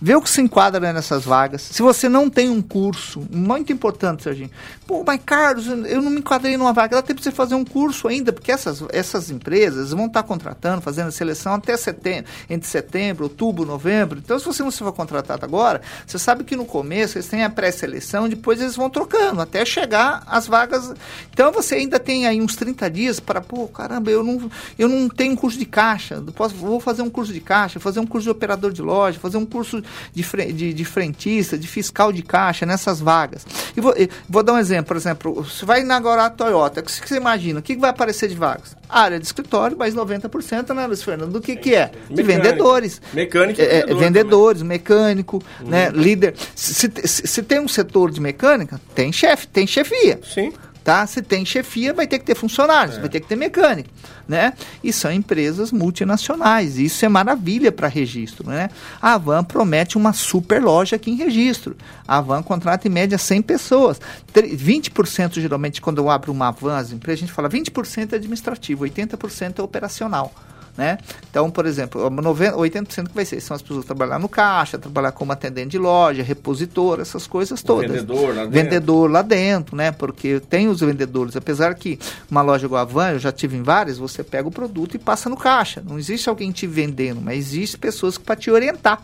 [0.00, 1.62] Vê o que se enquadra nessas vagas.
[1.62, 4.50] Se você não tem um curso, muito importante, Serginho.
[4.86, 6.96] Pô, mas Carlos, eu não me enquadrei numa vaga.
[6.96, 10.80] Dá tempo de você fazer um curso ainda, porque essas, essas empresas vão estar contratando,
[10.80, 14.18] fazendo a seleção até setembro, entre setembro, outubro, novembro.
[14.18, 17.44] Então, se você não se for contratado agora, você sabe que no começo eles têm
[17.44, 20.94] a pré-seleção, depois eles vão trocando, até chegar às vagas.
[21.32, 25.08] Então, você ainda tem aí uns 30 dias para, pô, caramba, eu não, eu não
[25.08, 28.30] tenho curso de caixa, posso, vou fazer um curso de caixa, fazer um curso de
[28.30, 33.00] operador de loja, fazer um curso de, de, de frentista, de fiscal de caixa nessas
[33.00, 33.46] vagas.
[33.76, 33.94] E vou,
[34.28, 37.60] vou dar um exemplo, por exemplo, você vai inaugurar a Toyota, o que você imagina?
[37.60, 38.76] O que vai aparecer de vagas?
[38.88, 41.30] Área de escritório, mais 90%, né, Luiz Fernando?
[41.30, 41.90] Do que, que é?
[42.10, 43.00] De vendedores.
[43.12, 45.68] Mecânico e é, é vendedores, mecânico, uhum.
[45.68, 46.34] né, líder.
[46.54, 50.20] Se, se, se, tem um setor de mecânica, tem chefe, tem chefia.
[50.22, 50.52] Sim
[50.84, 51.06] tá?
[51.06, 53.00] Se tem chefia, vai ter que ter funcionários, é.
[53.00, 53.90] vai ter que ter mecânico,
[54.26, 54.52] né?
[54.82, 58.70] E são empresas multinacionais, isso é maravilha para registro, né?
[59.00, 61.76] A Van promete uma super loja aqui em registro.
[62.06, 64.00] A Van contrata em média 100 pessoas.
[64.34, 68.84] 20% geralmente quando eu abro uma Van, as empresas, a gente fala 20% é administrativo,
[68.84, 70.32] 80% é operacional.
[70.78, 70.96] Né?
[71.28, 75.10] Então, por exemplo, 90, 80% que vai ser são as pessoas trabalhar no caixa, trabalhar
[75.10, 77.90] como atendente de loja, repositor, essas coisas todas.
[77.90, 78.50] O vendedor lá dentro.
[78.50, 79.90] Vendedor lá dentro, né?
[79.90, 81.98] Porque tem os vendedores, apesar que
[82.30, 85.00] uma loja igual a Van, eu já tive em várias, você pega o produto e
[85.00, 85.82] passa no caixa.
[85.84, 89.02] Não existe alguém te vendendo, mas existe pessoas para te orientar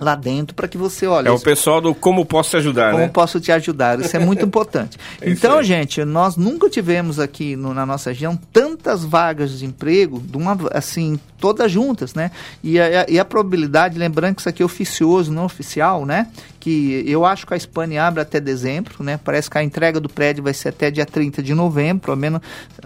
[0.00, 1.28] lá dentro para que você olhe.
[1.28, 3.10] É o pessoal do como posso te ajudar, como né?
[3.12, 4.00] posso te ajudar.
[4.00, 4.98] Isso é muito importante.
[5.20, 10.18] É então, gente, nós nunca tivemos aqui no- na nossa região tantas vagas de emprego,
[10.20, 12.30] de uma, assim, todas juntas, né?
[12.64, 16.26] E a, e a probabilidade, lembrando que isso aqui é oficioso, não oficial, né?
[16.60, 19.18] Que eu acho que a Espanha abre até dezembro, né?
[19.22, 22.40] Parece que a entrega do prédio vai ser até dia 30 de novembro, pelo menos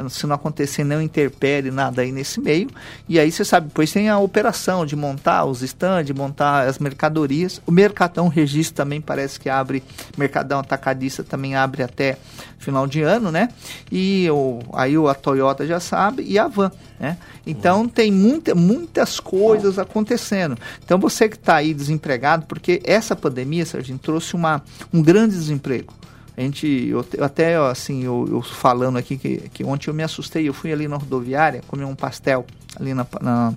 [0.08, 2.70] se não acontecer, não interpere nada aí nesse meio.
[3.08, 7.60] E aí você sabe, depois tem a operação de montar os stands, montar as mercadorias.
[7.66, 9.82] O Mercadão Registro também parece que abre,
[10.16, 12.16] Mercadão Atacadista também abre até
[12.58, 13.48] final de ano, né?
[13.92, 17.18] E o, aí a Toyota já sabe e a Van, né?
[17.46, 20.56] Então tem muita, muitas coisas acontecendo.
[20.82, 25.92] Então você que está aí desempregado, porque essa pandemia, Serginho, trouxe uma, um grande desemprego.
[26.36, 30.48] A gente, eu, até, assim, eu, eu falando aqui que, que ontem eu me assustei,
[30.48, 33.54] eu fui ali na rodoviária, comi um pastel ali na, na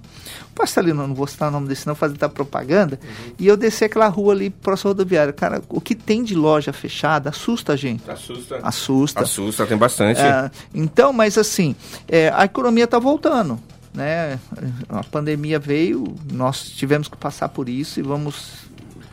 [0.54, 3.00] pastel ali, não, não vou citar o nome desse não, fazer da propaganda,
[3.40, 5.34] e eu desci aquela rua ali próxima à rodoviária.
[5.34, 8.10] Cara, o que tem de loja fechada assusta a gente.
[8.10, 8.60] Assusta.
[8.62, 9.24] Assusta.
[9.24, 10.22] Assusta, tem bastante.
[10.22, 11.76] É, então, mas assim,
[12.08, 13.60] é, a economia está voltando.
[13.92, 14.40] Né?
[14.88, 18.67] A pandemia veio, nós tivemos que passar por isso e vamos.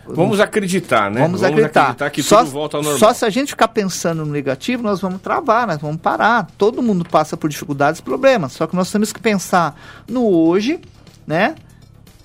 [0.06, 1.20] Vamos acreditar, né?
[1.20, 2.10] Vamos, acreditar.
[2.10, 2.98] que só, tudo volta ao normal.
[2.98, 6.48] só se a gente ficar pensando no negativo, nós vamos travar, nós vamos parar.
[6.58, 8.52] Todo mundo passa por dificuldades e problemas.
[8.52, 10.80] Só que nós temos que pensar no hoje,
[11.26, 11.54] né?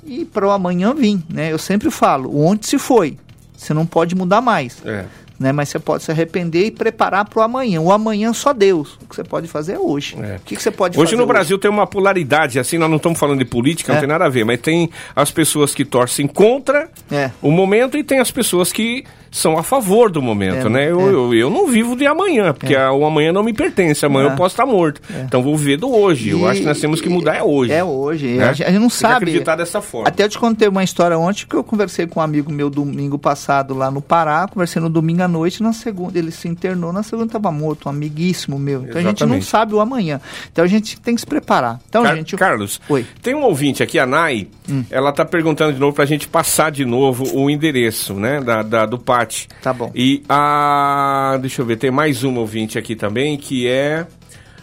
[0.04, 1.52] E para o amanhã vir, né?
[1.52, 3.18] Eu sempre falo, o ontem se foi.
[3.56, 4.78] Você não pode mudar mais.
[4.86, 5.06] É.
[5.40, 7.80] Né, mas você pode se arrepender e preparar para o amanhã.
[7.80, 8.96] O amanhã só Deus.
[9.02, 10.18] O que você pode fazer é hoje.
[10.22, 10.36] É.
[10.36, 12.98] O que, que você pode Hoje fazer no Brasil tem uma polaridade, assim, nós não
[12.98, 14.02] estamos falando de política, não É.
[14.02, 17.32] tem nada a ver, mas tem as pessoas que torcem contra É.
[17.42, 20.92] o momento e tem as pessoas que são a favor do momento, É, né?
[20.92, 21.04] Eu, é.
[21.14, 24.32] eu, eu não vivo de amanhã, porque a- o amanhã não me pertence, amanhã É.
[24.32, 25.02] eu posso estar morto.
[25.26, 26.30] Então vou viver do hoje.
[26.30, 27.72] eu E- acho que nós temos que mudar é hoje.
[27.72, 28.28] É hoje.
[28.28, 28.50] né?
[28.50, 29.16] A, gente, a não Tem que sabe.
[29.16, 30.08] acreditar dessa forma.
[30.08, 33.18] Até eu te contei uma história ontem que eu conversei com um amigo meu domingo
[33.18, 37.04] passado lá no Pará, conversei no domingo à noite, na segunda ele se internou, na
[37.04, 38.84] segunda estava morto, um amiguíssimo meu.
[38.84, 39.46] Então a gente não Exatamente.
[39.46, 40.20] sabe o amanhã.
[40.52, 41.80] Então a gente tem que se preparar.
[41.90, 42.36] Então, Car- gente.
[42.36, 43.02] Carlos, Oi.
[43.02, 43.06] Hum.
[43.22, 44.48] tem um ouvinte aqui, a Nai,
[44.90, 48.86] ela tá perguntando de novo pra gente passar de novo o endereço, né, da, da-
[48.86, 49.48] do PAT.
[49.62, 49.92] Tá bom.
[49.94, 54.06] E a, deixa eu ver, tem mais um ouvinte aqui também, que é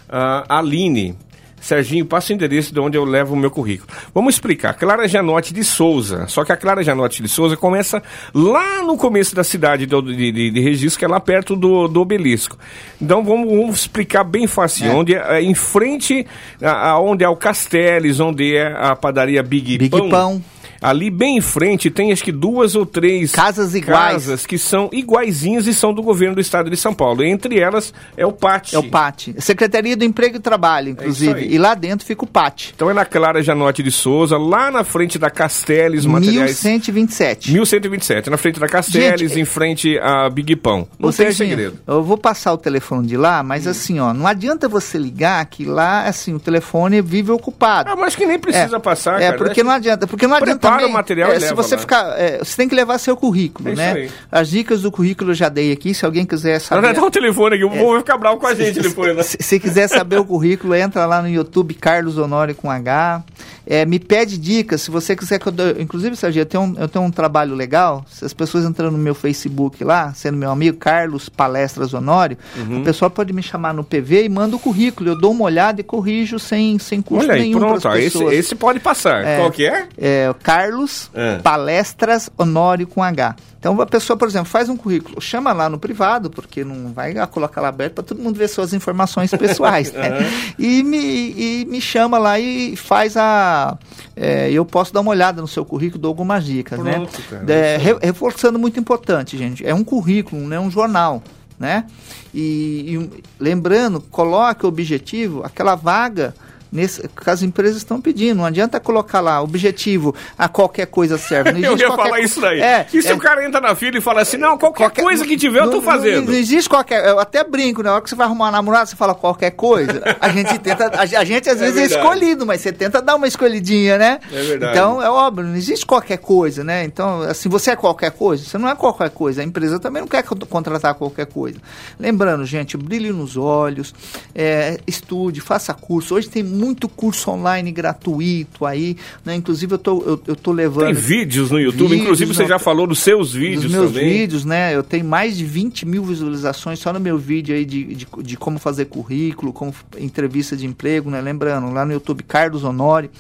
[0.09, 1.17] a Aline.
[1.59, 3.91] Serginho, passa o endereço de onde eu levo o meu currículo.
[4.15, 4.73] Vamos explicar.
[4.75, 6.29] Clara Janotti de Souza.
[6.29, 8.01] Só que a Clara Janotti de Souza começa
[8.33, 11.89] lá no começo da cidade de, de, de- de Registro, que é lá perto do,
[11.89, 12.57] do obelisco.
[13.03, 14.87] Então vamos, vamos explicar bem fácil.
[14.87, 14.95] É.
[14.95, 16.25] Onde é, é em frente
[16.63, 20.41] a, a onde é o Castells, onde é a padaria Big, Big Pão.
[20.89, 24.13] Ali bem em frente tem acho que duas ou três Casas iguais.
[24.27, 27.23] casas que são iguaizinhas e são do governo do estado de São Paulo.
[27.25, 28.73] Entre elas é o PAT.
[28.75, 29.29] É o PAT.
[29.39, 31.41] Secretaria do Emprego e Trabalho, É inclusive.
[31.41, 31.53] aí.
[31.55, 32.73] e lá dentro fica o PAT.
[32.75, 36.63] Então é na Clara Janotti de Souza, lá na frente da Castells Materiais.
[36.65, 37.53] 1127.
[37.53, 40.87] 1127, na frente da Castells, Gente, em frente a Big Pão.
[40.99, 41.79] Não tem Serginho, segredo.
[41.87, 45.65] Eu vou passar o telefone de lá, mas assim, ó, não adianta você ligar que
[45.65, 47.91] lá, assim, o telefone vive ocupado.
[47.91, 49.39] Ah, mas que nem precisa é, passar, É, cara.
[49.39, 50.07] porque não adianta.
[50.07, 51.81] Porque não adianta Prepara também, o material é, e Se leva você lá.
[51.81, 52.21] ficar.
[52.21, 53.93] é, você tem que levar seu currículo, É né?
[53.93, 54.11] aí.
[54.31, 55.93] As dicas do currículo eu já dei aqui.
[55.95, 56.95] Se alguém quiser Não, saber.
[56.95, 59.23] dá o telefone aqui, o povo vai ficar bravo com a gente depois, né?
[59.23, 63.23] Se, se quiser saber o currículo, entra lá no YouTube Carlos Honório com H.
[63.67, 65.71] É, me pede dicas, se você quiser que eu dou.
[65.81, 68.05] Inclusive, Sergio, eu tenho, um, eu tenho um trabalho legal.
[68.09, 72.81] Se as pessoas entrando no meu Facebook lá, sendo meu amigo Carlos Palestras Honório, Uhum.
[72.81, 75.11] o pessoal pode me chamar no PV e manda o currículo.
[75.11, 77.89] Eu dou uma olhada e corrijo sem, sem custo Olha aí, nenhum pronto.
[77.89, 79.25] ó, esse, esse pode passar.
[79.25, 79.39] É.
[79.39, 79.87] Qual que é?
[79.99, 81.39] É, Carlos É.
[81.39, 83.35] Palestras Honório com H.
[83.69, 87.15] Então a pessoa, por exemplo, faz um currículo, chama lá no privado, porque não vai
[87.27, 90.11] colocar lá aberto para todo mundo ver suas informações pessoais, né?
[90.57, 93.77] E me, e me chama lá e faz a.
[94.15, 96.93] é, eu posso dar uma olhada no seu currículo, dou algumas dicas, né?
[96.95, 99.67] Pronto, cara, É, re- reforçando muito importante, gente.
[99.67, 101.21] É um currículo, não é um jornal.
[101.59, 101.87] Né?
[102.35, 106.35] E, e lembrando, coloque o objetivo, aquela vaga
[106.73, 108.39] nesse, que as empresas estão pedindo.
[108.39, 111.53] Não adianta colocar lá objetivo a qualquer coisa serve.
[111.53, 112.61] Não Eu ia qualquer falar isso daí.
[112.61, 115.25] É, e se é, o cara entra na fila e fala assim, não, qualquer, coisa
[115.27, 116.27] que tiver eu tô não- fazendo.
[116.27, 117.05] Não, existe qualquer.
[117.07, 120.03] Eu até brinco, na hora que você vai arrumar uma namorada, você fala qualquer coisa.
[120.21, 120.87] A gente tenta.
[120.89, 124.21] A, a gente às É vezes é escolhido, mas você tenta dar uma escolhidinha, né?
[124.33, 124.73] É verdade.
[124.73, 126.85] Então, é óbvio, não existe qualquer coisa, né?
[126.85, 128.45] Então, assim, você é qualquer coisa?
[128.45, 129.41] Você não é qualquer coisa.
[129.41, 131.59] A empresa também não quer co- contratar qualquer coisa.
[131.99, 133.95] Lembrando, gente, brilhe nos olhos,
[134.35, 136.15] é, estude, faça curso.
[136.15, 139.35] Hoje tem muito curso online gratuito aí, né?
[139.35, 140.87] Inclusive eu tô, eu, eu tô levando...
[140.87, 144.11] Tem vídeos no YouTube, vídeos, inclusive você já falou dos seus vídeos dos meus também.
[144.11, 144.75] vídeos, né?
[144.75, 148.37] Eu tenho mais de 20 mil visualizações só no meu vídeo aí de, de, de
[148.37, 151.21] como fazer currículo, como entrevista de emprego, né?
[151.21, 153.11] Lembrando, lá no YouTube Carlos Honório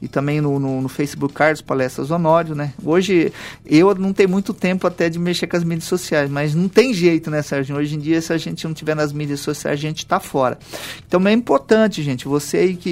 [0.00, 2.72] e também no, no, no Facebook Carlos Palestras Honório, né?
[2.82, 3.32] Hoje
[3.64, 6.92] eu não tenho muito tempo até de mexer com as mídias sociais, mas não tem
[6.94, 7.76] jeito, né, Sérgio?
[7.76, 10.58] Hoje em dia, se a gente não tiver nas mídias sociais, a gente está fora.
[11.06, 12.85] Então é importante, gente, você aí que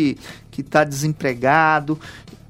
[0.51, 1.99] que está desempregado,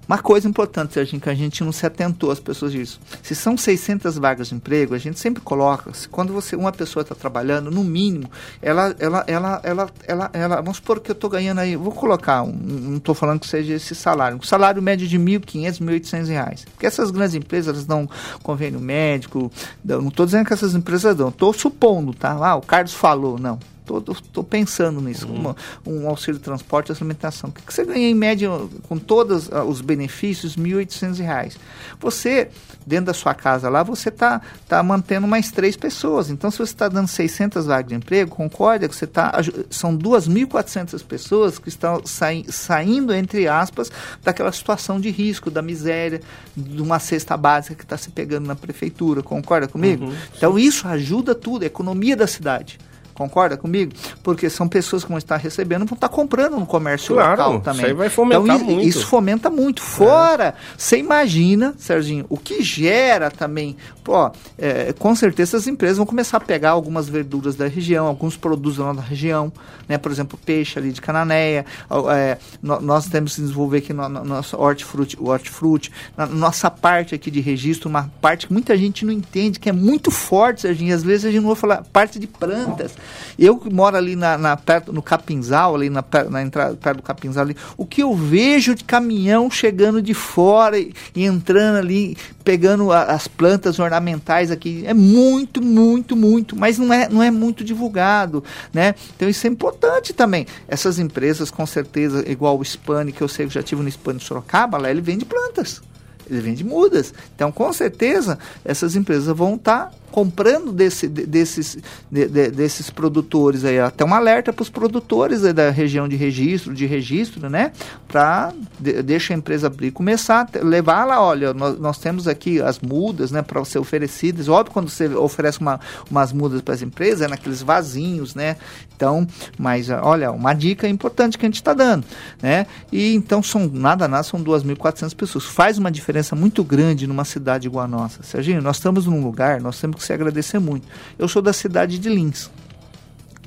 [0.06, 3.00] uma coisa importante, Serginho, que a gente não se atentou às pessoas disso.
[3.22, 7.02] Se são 600 vagas de emprego, a gente sempre coloca, se quando você uma pessoa
[7.02, 8.30] está trabalhando, no mínimo,
[8.60, 12.42] ela, ela, ela, ela, ela, ela, vamos supor que eu estou ganhando aí, vou colocar,
[12.42, 16.26] um, não estou falando que seja esse salário, um salário médio de R$ 1.500, 1.800
[16.26, 16.64] reais.
[16.66, 18.08] Porque essas grandes empresas, elas dão
[18.42, 19.50] convênio médico,
[19.82, 22.32] não estou dizendo que essas empresas dão, estou supondo, tá?
[22.32, 23.58] Ah, o Carlos falou, não.
[23.84, 25.54] Estou pensando nisso, uhum.
[25.86, 27.50] um auxílio de transporte e alimentação.
[27.50, 28.48] O que, que você ganha em média
[28.88, 30.54] com todos uh, os benefícios?
[30.56, 31.56] R$ 1.800.
[32.00, 32.48] Você,
[32.86, 36.30] dentro da sua casa lá, você está tá mantendo mais três pessoas.
[36.30, 39.34] Então, se você está dando 600 vagas de emprego, concorde que você tá,
[39.68, 46.22] são 2.400 pessoas que estão sai, saindo, entre aspas, daquela situação de risco, da miséria,
[46.56, 49.22] de uma cesta básica que está se pegando na prefeitura.
[49.22, 50.06] Concorda comigo?
[50.06, 52.78] Uhum, então, isso ajuda tudo, a economia da cidade.
[53.14, 53.92] Concorda comigo?
[54.22, 57.80] Porque são pessoas que vão estar recebendo, vão estar comprando no comércio claro, local também.
[57.80, 58.88] Isso aí vai fomentar então, muito.
[58.88, 59.82] Isso fomenta muito.
[59.82, 60.54] Fora, é.
[60.76, 63.76] você imagina, Serginho, o que gera também.
[64.02, 68.36] Pô, é, com certeza as empresas vão começar a pegar algumas verduras da região, alguns
[68.36, 69.52] produtos da região,
[69.88, 69.96] né?
[69.96, 71.64] Por exemplo, peixe ali de cananéia.
[72.12, 77.30] É, nós temos que desenvolver aqui no, no nosso hortifruti, hortifruti, na nossa parte aqui
[77.30, 80.94] de registro, uma parte que muita gente não entende, que é muito forte, Serginho.
[80.94, 82.92] Às vezes a gente não vai falar parte de plantas.
[83.38, 87.02] Eu que moro ali na, na, perto, no Capinzal, ali na, na entrada, perto do
[87.02, 92.16] Capinzal, ali, o que eu vejo de caminhão chegando de fora e, e entrando ali,
[92.42, 97.30] pegando a, as plantas ornamentais aqui, é muito, muito, muito, mas não é, não é
[97.30, 98.42] muito divulgado,
[98.72, 98.94] né?
[99.16, 100.46] Então isso é importante também.
[100.68, 104.20] Essas empresas, com certeza, igual o Spani, que eu sei que já tive no Spani
[104.20, 105.82] Sorocaba, lá ele vende plantas
[106.28, 107.12] ele vende mudas.
[107.34, 111.76] Então, com certeza, essas empresas vão estar tá comprando desse, desses,
[112.08, 116.72] de, de, desses produtores aí, até um alerta para os produtores da região de registro,
[116.72, 117.72] de registro, né?
[118.06, 122.62] Para de, deixa a empresa abrir, começar a levar lá, olha, nós, nós temos aqui
[122.62, 124.48] as mudas, né, para ser oferecidas.
[124.48, 128.56] Óbvio quando você oferece uma, umas mudas para as empresas, é naqueles vasinhos, né?
[128.94, 129.26] Então,
[129.58, 132.06] mas olha, uma dica importante que a gente está dando,
[132.40, 132.68] né?
[132.92, 135.44] E então são nada nada são 2.400 pessoas.
[135.44, 138.22] Faz uma diferença muito grande numa cidade igual a nossa.
[138.22, 140.86] Serginho, nós estamos num lugar, nós temos que se agradecer muito.
[141.18, 142.50] Eu sou da cidade de Lins,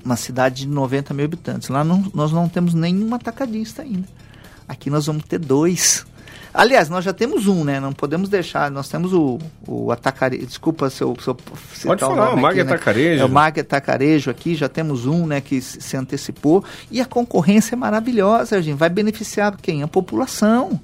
[0.03, 1.70] uma cidade de 90 mil habitantes.
[1.70, 4.08] Lá não, nós não temos nenhum atacadista ainda.
[4.68, 6.05] Aqui nós vamos ter dois.
[6.53, 7.80] Aliás, nós já temos um, né?
[7.80, 8.72] Não podemos deixar.
[8.72, 10.45] Nós temos o, o Atacarejo.
[10.45, 13.18] Desculpa se eu, se eu Pode falar, o Mag aqui, Atacarejo.
[13.18, 13.22] Né?
[13.22, 15.39] É o Mag Atacarejo aqui, já temos um, né?
[15.39, 16.64] Que se antecipou.
[16.89, 18.78] E a concorrência é maravilhosa, gente.
[18.78, 19.84] Vai beneficiar quem?
[19.84, 20.80] A população.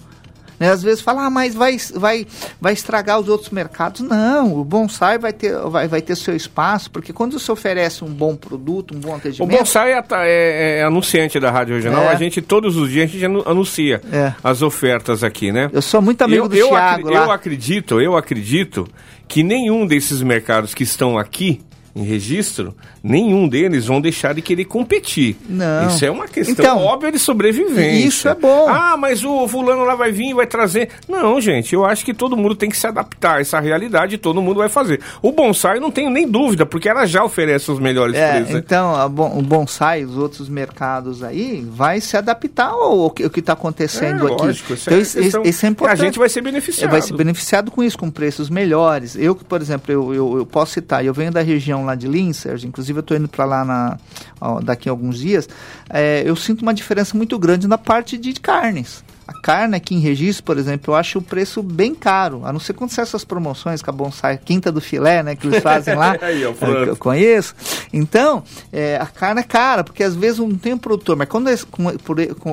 [0.59, 0.69] Né?
[0.69, 2.25] Às vezes fala, ah, mas vai, vai,
[2.59, 4.01] vai estragar os outros mercados.
[4.01, 8.09] Não, o bonsai vai ter, vai, vai ter seu espaço, porque quando você oferece um
[8.09, 9.43] bom produto, um bom atendimento...
[9.43, 12.09] O bonsai é, é, é anunciante da Rádio Regional, é.
[12.09, 14.33] a gente todos os dias a gente anuncia é.
[14.43, 15.69] as ofertas aqui, né?
[15.73, 18.87] Eu sou muito amigo eu, do eu Thiago Eu acredito, eu acredito
[19.27, 21.61] que nenhum desses mercados que estão aqui
[21.95, 25.35] em registro, nenhum deles vão deixar de querer competir.
[25.47, 25.87] Não.
[25.87, 28.07] Isso é uma questão então, óbvia de sobrevivência.
[28.07, 28.69] Isso é bom.
[28.69, 30.89] Ah, mas o fulano lá vai vir e vai trazer.
[31.07, 34.17] Não, gente, eu acho que todo mundo tem que se adaptar a essa realidade e
[34.17, 35.01] todo mundo vai fazer.
[35.21, 38.53] O bonsai não tenho nem dúvida, porque ela já oferece os melhores é, preços.
[38.53, 38.59] Né?
[38.65, 43.53] Então, bon, o bonsai, os outros mercados aí, vai se adaptar ao, ao que está
[43.53, 44.43] acontecendo é, aqui.
[44.43, 46.01] Lógico, isso, então, é, isso, questão, isso é importante.
[46.01, 46.91] A gente vai ser beneficiado.
[46.91, 49.15] Vai ser beneficiado com isso, com preços melhores.
[49.15, 52.37] Eu, por exemplo, eu, eu, eu posso citar, eu venho da região lá de Lins,
[52.37, 53.97] Sérgio, inclusive eu estou indo para lá na,
[54.39, 55.49] ó, daqui a alguns dias,
[55.89, 59.03] é, eu sinto uma diferença muito grande na parte de carnes.
[59.25, 62.41] A carne aqui em registro, por exemplo, eu acho o preço bem caro.
[62.45, 65.47] A não ser quando são essas promoções que a Bonsai, Quinta do Filé, né, que
[65.47, 67.55] eles fazem lá, Aí, é, que eu conheço.
[67.93, 71.49] Então, é, a carne é cara, porque às vezes não tem um produtor, mas quando,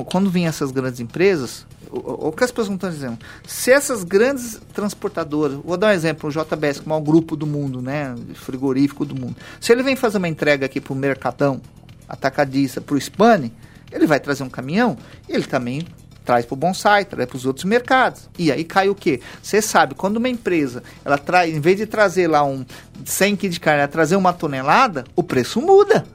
[0.05, 3.19] quando vem essas grandes empresas, o, o que as pessoas estão dizendo?
[3.45, 7.35] Se essas grandes transportadoras, vou dar um exemplo, o JBS, que é o maior grupo
[7.35, 10.95] do mundo, né, frigorífico do mundo, se ele vem fazer uma entrega aqui para o
[10.95, 11.61] Mercadão,
[12.07, 13.53] atacadista, para o Spani,
[13.91, 15.85] ele vai trazer um caminhão, ele também
[16.23, 18.29] traz para o bonsai, traz para os outros mercados.
[18.37, 19.19] E aí cai o quê?
[19.41, 22.65] Você sabe, quando uma empresa, ela traz, em vez de trazer lá um
[23.03, 26.05] 100 kg de carne, ela trazer uma tonelada, o preço muda.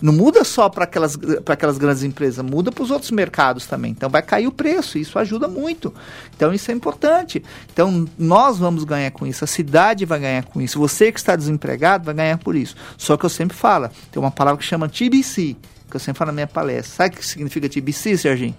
[0.00, 3.92] Não muda só para aquelas, aquelas grandes empresas, muda para os outros mercados também.
[3.92, 5.92] Então vai cair o preço, isso ajuda muito.
[6.36, 7.42] Então isso é importante.
[7.72, 11.34] Então nós vamos ganhar com isso, a cidade vai ganhar com isso, você que está
[11.34, 12.76] desempregado vai ganhar por isso.
[12.98, 15.56] Só que eu sempre falo, tem uma palavra que chama TBC,
[15.88, 16.96] que eu sempre falo na minha palestra.
[16.96, 18.54] Sabe o que significa TBC, Serginho?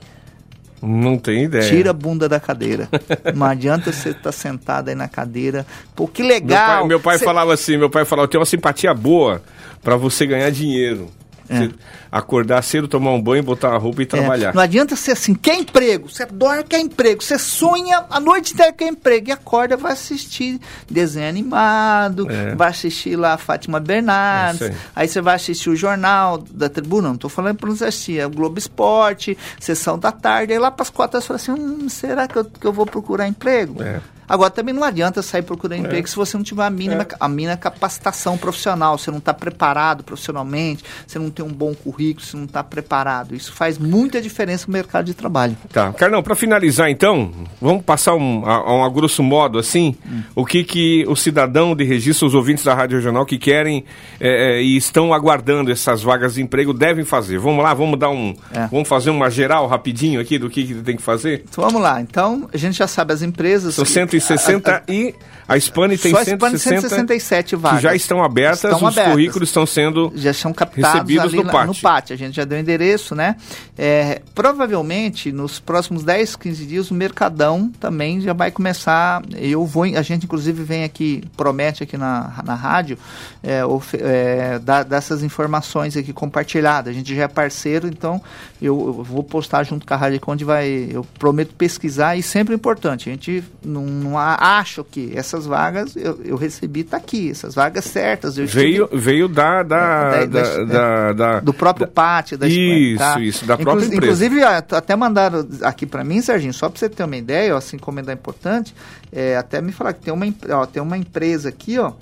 [0.81, 1.67] Não tem ideia.
[1.67, 2.87] Tira a bunda da cadeira.
[3.33, 5.65] Não adianta você estar tá sentado aí na cadeira.
[5.95, 6.59] Pô, que legal.
[6.59, 7.25] Meu pai, meu pai cê...
[7.25, 9.41] falava assim, meu pai falava, tem uma simpatia boa
[9.83, 11.09] para você ganhar dinheiro.
[11.49, 11.69] É.
[12.11, 14.07] Acordar cedo, tomar um banho, botar a roupa e é.
[14.07, 14.53] trabalhar.
[14.53, 18.73] Não adianta ser assim, quer emprego, você dorme, quer emprego, você sonha a noite inteira
[18.73, 22.55] quer emprego e acorda vai assistir desenho animado, é.
[22.55, 24.75] vai assistir lá a Fátima Bernardes, aí.
[24.95, 25.07] aí.
[25.07, 28.29] você vai assistir o jornal da tribuna, não estou falando para você assistir, é o
[28.29, 32.27] Globo Esporte, sessão da tarde, aí lá para as quatro você fala assim, hum, será
[32.27, 33.81] que eu, que eu vou procurar emprego?
[33.81, 34.01] É.
[34.27, 35.83] Agora, também não adianta sair procurando é.
[35.85, 37.07] emprego se você não tiver a mínima, é.
[37.19, 42.25] a mínima capacitação profissional, você não está preparado profissionalmente, você não tem um bom currículo,
[42.25, 43.35] você não está preparado.
[43.35, 45.55] Isso faz muita diferença no mercado de trabalho.
[45.71, 45.93] Tá.
[45.93, 50.21] Carlão, para finalizar então, vamos passar um, a, a, grosso modo assim, hum.
[50.35, 53.85] o que, que o cidadão de registro, os ouvintes da Rádio Regional que querem
[54.19, 57.37] é, é, e estão aguardando essas vagas de emprego devem fazer.
[57.39, 58.35] Vamos lá, vamos dar um.
[58.51, 58.67] É.
[58.67, 61.45] Vamos fazer uma geral rapidinho aqui do que, que tem que fazer?
[61.49, 62.01] Então, vamos lá.
[62.01, 63.75] Então, a gente já sabe as empresas.
[63.75, 65.15] São que 160 a, a, e
[65.47, 67.77] a Spani tem Só 160, 167 vagas.
[67.77, 69.13] Que já estão abertas, estão os abertas.
[69.13, 71.67] currículos estão sendo já são captados recebidos no, pátio.
[71.67, 72.13] no pátio.
[72.13, 73.37] A gente já deu endereço, né?
[73.77, 79.21] É, provavelmente, nos próximos 10, 15 dias, o Mercadão também já vai começar.
[79.37, 82.97] Eu vou, a gente inclusive vem aqui, promete aqui na, na rádio,
[83.41, 83.61] é,
[83.99, 84.85] é, dar,
[85.23, 86.91] informações aqui compartilhadas.
[86.91, 88.21] A gente já é parceiro, então
[88.61, 90.89] eu, eu vou postar junto com a Rádio onde vai.
[90.91, 93.07] Eu prometo pesquisar e sempre importante.
[93.07, 97.85] A gente não, não acha que essas vagas eu, eu recebi tá aqui, essas vagas
[97.85, 98.35] certas.
[98.37, 103.19] veio estive, veio da, da, da, da, da, do próprio pátio da Isso, tá?
[103.19, 104.25] isso, da própria empresa.
[104.25, 107.77] Inclusive até mandaram aqui para mim, Serginho, só para você ter uma ideia, ó, assim
[107.77, 108.73] como é importante,
[109.11, 111.93] é, até me falar que tem uma ó, tem uma empresa aqui, ó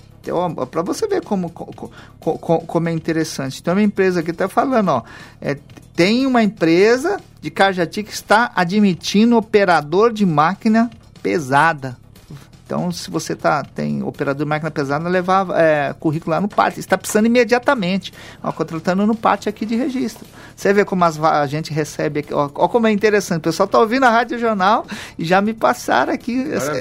[0.72, 3.62] para você ver como, como, como, é interessante.
[3.62, 5.04] Tem uma empresa que está falando, ó,
[5.40, 5.56] é,
[5.96, 10.90] tem uma empresa de Cajati que está admitindo operador de máquina
[11.26, 11.98] pesada.
[12.64, 16.80] Então, se você tá, tem operador de máquina pesada, levar é, currículo lá no pátio.
[16.80, 18.14] Está precisando imediatamente.
[18.44, 20.26] Ó, contratando no pátio aqui de registro.
[20.56, 22.34] Você vê como as, a gente recebe aqui.
[22.34, 23.40] Ó, ó, como é interessante.
[23.40, 24.86] O pessoal está ouvindo a Rádio Jornal
[25.18, 26.52] e já me passaram aqui.
[26.52, 26.74] Essa,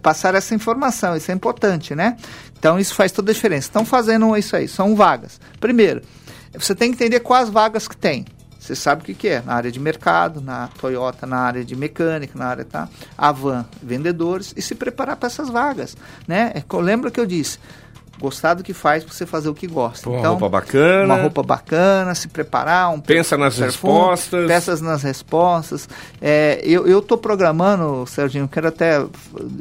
[0.00, 1.16] passaram essa informação.
[1.16, 2.16] Isso é importante, né?
[2.58, 3.68] Então, isso faz toda a diferença.
[3.68, 4.66] Estão fazendo isso aí.
[4.66, 5.38] São vagas.
[5.60, 6.02] Primeiro,
[6.58, 8.24] você tem que entender quais vagas que tem.
[8.58, 11.76] Você sabe o que, que é, na área de mercado, na Toyota, na área de
[11.76, 12.88] mecânica, na área, tá?
[13.16, 15.96] Avan, vendedores, e se preparar para essas vagas,
[16.26, 16.52] né?
[16.54, 17.58] É, lembra que eu disse,
[18.20, 20.04] gostar do que faz para você fazer o que gosta.
[20.04, 21.14] Pô, então, uma roupa bacana.
[21.14, 22.90] Uma roupa bacana, se preparar.
[22.90, 24.46] Um Pensa nas perfume, respostas.
[24.46, 25.88] Peças nas respostas.
[26.20, 29.04] É, eu estou programando, Serginho, quero até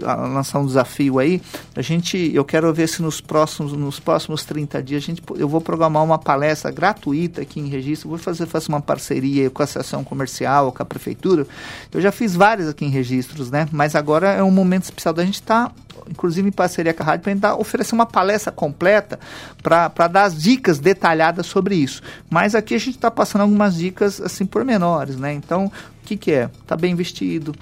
[0.01, 1.41] lançar um desafio aí.
[1.75, 5.47] A gente, eu quero ver se nos próximos, nos próximos 30 dias a gente, eu
[5.47, 8.09] vou programar uma palestra gratuita aqui em registro.
[8.09, 11.45] Vou fazer, fazer uma parceria com a Associação Comercial, com a Prefeitura.
[11.93, 13.67] Eu já fiz várias aqui em registros, né?
[13.71, 15.75] Mas agora é um momento especial da gente estar, tá,
[16.09, 19.19] inclusive em parceria com a rádio, para oferecer uma palestra completa
[19.61, 22.01] para dar as dicas detalhadas sobre isso.
[22.29, 25.33] Mas aqui a gente está passando algumas dicas assim pormenores, né?
[25.33, 26.49] Então, o que, que é?
[26.63, 27.53] Está bem vestido,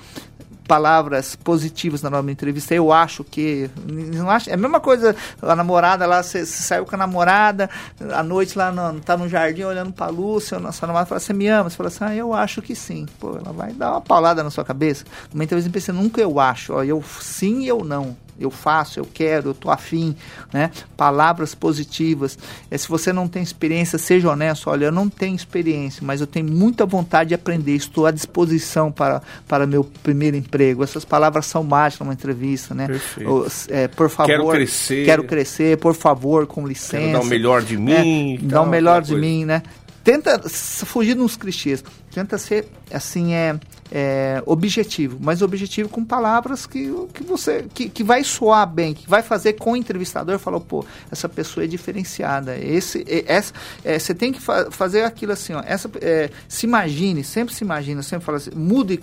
[0.68, 2.74] palavras positivas na nova entrevista.
[2.74, 3.70] Eu acho que.
[3.86, 7.70] Não acho, é a mesma coisa, a namorada lá, você saiu com a namorada,
[8.12, 11.34] à noite lá no, tá no jardim olhando pra Lúcia, a sua namorada fala, você
[11.34, 11.70] me ama?
[11.70, 13.06] Você fala assim, ah, eu acho que sim.
[13.20, 15.06] Pô, ela vai dar uma paulada na sua cabeça.
[15.34, 19.08] Numa entrevista, pensa, nunca eu acho, ó, eu sim e eu não eu faço, eu
[19.12, 20.16] quero, eu tô afim,
[20.52, 20.70] né?
[20.98, 22.38] Palavras positivas.
[22.70, 24.70] É, se você não tem experiência, seja honesto.
[24.70, 27.76] Olha, eu não tenho experiência, mas eu tenho muita vontade de aprender.
[27.76, 30.84] Estou à disposição para, para meu primeiro emprego.
[30.84, 32.88] Essas palavras são mágicas numa entrevista, né?
[32.88, 33.48] Perfeito.
[33.70, 34.28] É, por favor.
[34.28, 35.06] Quero crescer.
[35.06, 36.98] Quero crescer, por favor, com licença.
[36.98, 38.02] Quero dar o melhor de né?
[38.02, 38.40] mim.
[38.42, 39.26] Dar o melhor de coisa.
[39.26, 39.64] mim, né?
[40.06, 41.84] Tenta fugir dos clichês.
[42.14, 43.60] Tenta ser, assim, é
[43.92, 49.08] é, objetivo, mas objetivo com palavras que, que você que, que vai soar bem, que
[49.08, 52.58] vai fazer com o entrevistador falar, pô, essa pessoa é diferenciada.
[52.58, 53.54] Esse, essa,
[53.84, 57.64] é, você tem que fa fazer aquilo assim, ó, essa, é, se imagine, sempre se
[57.64, 59.00] imagina, sempre fala assim, mude,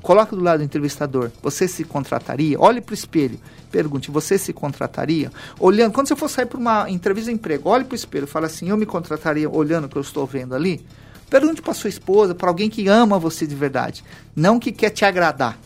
[0.00, 1.30] coloque do lado do entrevistador.
[1.42, 2.58] Você se contrataria?
[2.58, 3.38] Olhe para o espelho,
[3.72, 5.32] pergunte, você se contrataria?
[5.58, 8.46] Olhando, quando você for sair para uma entrevista de emprego, olhe para o espelho, fala
[8.46, 10.84] assim, eu me contrataria olhando o que eu estou vendo ali?
[11.30, 14.04] Pergunte para sua esposa, para alguém que ama você de verdade,
[14.36, 15.58] não que quer te agradar.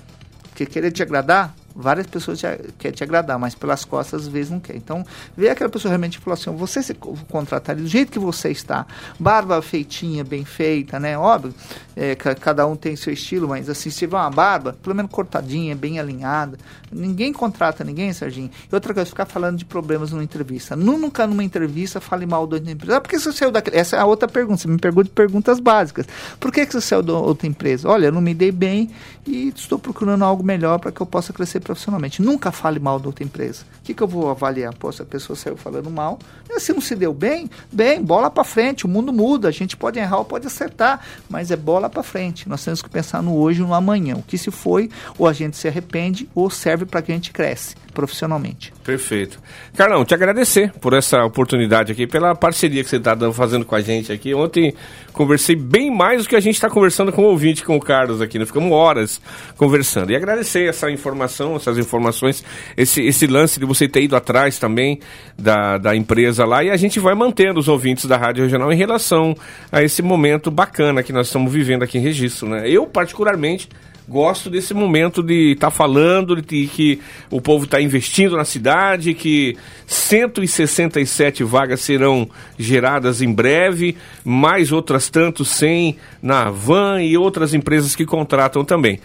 [0.49, 2.47] Porque querer te agradar Várias pessoas te,
[2.79, 4.77] querem te agradar, mas pelas costas às vezes não quer.
[4.77, 5.05] Então,
[5.37, 8.87] vê aquela pessoa realmente falou assim: você se contratar do jeito que você está,
[9.19, 11.19] barba feitinha, bem feita, né?
[11.19, 11.55] Óbvio,
[11.95, 15.75] é, cada um tem seu estilo, mas assim, se tiver uma barba, pelo menos cortadinha,
[15.75, 16.59] bem alinhada.
[16.91, 18.51] Ninguém contrata ninguém, Serginho.
[18.71, 20.77] E outra coisa, ficar falando de problemas numa entrevista.
[20.77, 22.97] Nunca numa entrevista fale mal da empresa.
[22.97, 23.77] Ah, por que você saiu daquele?
[23.77, 24.63] Essa é a outra pergunta.
[24.63, 26.07] Você me pergunta perguntas básicas.
[26.39, 27.89] Por que, que você saiu da outra empresa?
[27.89, 28.91] Olha, eu não me dei bem
[29.27, 32.23] e estou procurando algo melhor para que eu possa crescer profissionalmente.
[32.23, 33.65] Nunca fale mal da outra empresa.
[33.81, 34.73] O que, que eu vou avaliar?
[34.75, 36.19] Pô, se a pessoa saiu falando mal,
[36.59, 38.87] se não se deu bem, bem, bola para frente.
[38.87, 39.49] O mundo muda.
[39.49, 42.49] A gente pode errar ou pode acertar, mas é bola para frente.
[42.49, 44.15] Nós temos que pensar no hoje e no amanhã.
[44.15, 44.89] O que se foi,
[45.19, 48.75] ou a gente se arrepende, ou serve para que a gente cresce profissionalmente.
[48.85, 49.41] Perfeito.
[49.75, 53.81] Carlão, te agradecer por essa oportunidade aqui, pela parceria que você está fazendo com a
[53.81, 54.35] gente aqui.
[54.35, 54.75] Ontem
[55.15, 58.21] conversei bem mais do que a gente está conversando com o ouvinte, com o Carlos
[58.21, 58.39] aqui.
[58.39, 58.53] Nós né?
[58.53, 59.19] ficamos horas
[59.57, 60.13] conversando.
[60.13, 62.45] E agradecer essa informação, essas informações,
[62.77, 65.01] esse, esse lance de você ter ido atrás também
[65.39, 66.63] da, da empresa lá.
[66.63, 69.35] E a gente vai mantendo os ouvintes da Rádio Regional em relação
[69.73, 72.47] a esse momento bacana que nós estamos vivendo aqui em Registro.
[72.47, 72.69] Né?
[72.69, 73.71] Eu, particularmente,
[74.09, 77.01] gosto desse momento de estar tá falando, de que
[77.31, 82.29] o povo está investindo na cidade, que 167 vagas serão
[82.59, 89.01] geradas em breve, mais outras tantos 100 na Van e outras empresas que contratam também.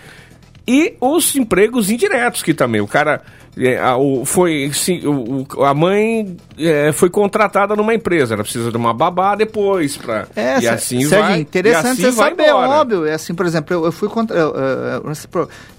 [0.67, 3.21] E os empregos indiretos que também, o cara
[3.57, 8.71] é, a, o, foi, sim, o, a mãe é, foi contratada numa empresa, ela precisa
[8.71, 9.97] de uma babá depois.
[9.97, 11.39] Pra, é, e assim Sérgio, vai.
[11.39, 12.69] interessante assim você saber, embora.
[12.69, 13.05] óbvio.
[13.05, 14.37] É assim, por exemplo, eu, eu fui contra.
[14.37, 15.13] Eu, eu,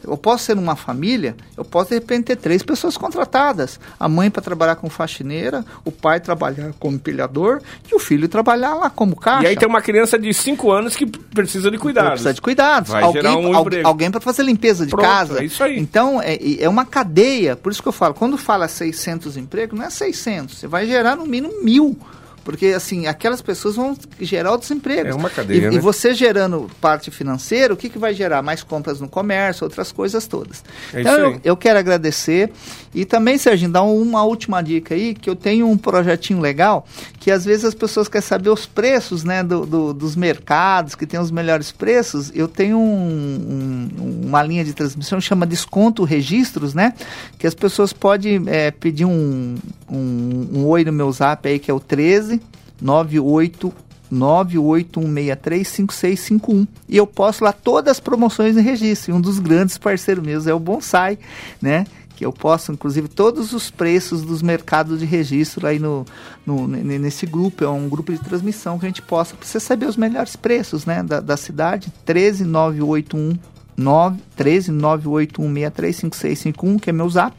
[0.04, 4.30] eu, posso ser numa família, eu posso de repente ter três pessoas contratadas: a mãe
[4.30, 9.16] para trabalhar como faxineira, o pai trabalhar como empilhador e o filho trabalhar lá como
[9.16, 9.44] caixa.
[9.44, 12.10] E aí tem uma criança de 5 anos que precisa de cuidados.
[12.10, 12.90] Precisa de cuidados.
[12.90, 15.40] Vai alguém, gerar um alguém para fazer limpeza de Pronto, casa.
[15.40, 15.78] É isso aí.
[15.78, 19.86] Então, é, é uma cadeia por isso que eu falo, quando fala 600 empregos, não
[19.86, 21.96] é 600, você vai gerar no mínimo mil.
[22.44, 25.08] Porque, assim, aquelas pessoas vão gerar o desemprego.
[25.08, 25.74] É uma cadeia, e, né?
[25.74, 28.42] e você gerando parte financeira, o que, que vai gerar?
[28.42, 30.64] Mais compras no comércio, outras coisas todas.
[30.92, 31.40] É então, isso eu, aí.
[31.44, 32.50] eu quero agradecer.
[32.94, 36.86] E também, Serginho, dar uma última dica aí, que eu tenho um projetinho legal,
[37.18, 41.06] que às vezes as pessoas querem saber os preços, né, do, do dos mercados, que
[41.06, 42.32] tem os melhores preços.
[42.34, 46.92] Eu tenho um, um, uma linha de transmissão que chama Desconto Registros, né,
[47.38, 49.56] que as pessoas podem é, pedir um,
[49.90, 52.31] um, um oi no meu zap aí, que é o 13
[52.80, 53.72] 98
[54.12, 56.68] 981635651.
[56.88, 59.12] E eu posto lá todas as promoções em registro.
[59.12, 61.18] E um dos grandes parceiros meus é o Bonsai,
[61.60, 61.84] né?
[62.14, 66.04] Que eu posto, inclusive, todos os preços dos mercados de registro aí no,
[66.44, 67.64] no nesse grupo.
[67.64, 70.84] É um grupo de transmissão que a gente posta para você saber os melhores preços,
[70.84, 71.02] né?
[71.02, 71.90] Da, da cidade.
[72.04, 73.38] 13981
[73.78, 77.34] 981635651, que é meu zap,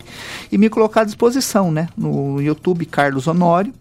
[0.51, 1.87] e me colocar à disposição, né?
[1.95, 3.71] No YouTube Carlos Honório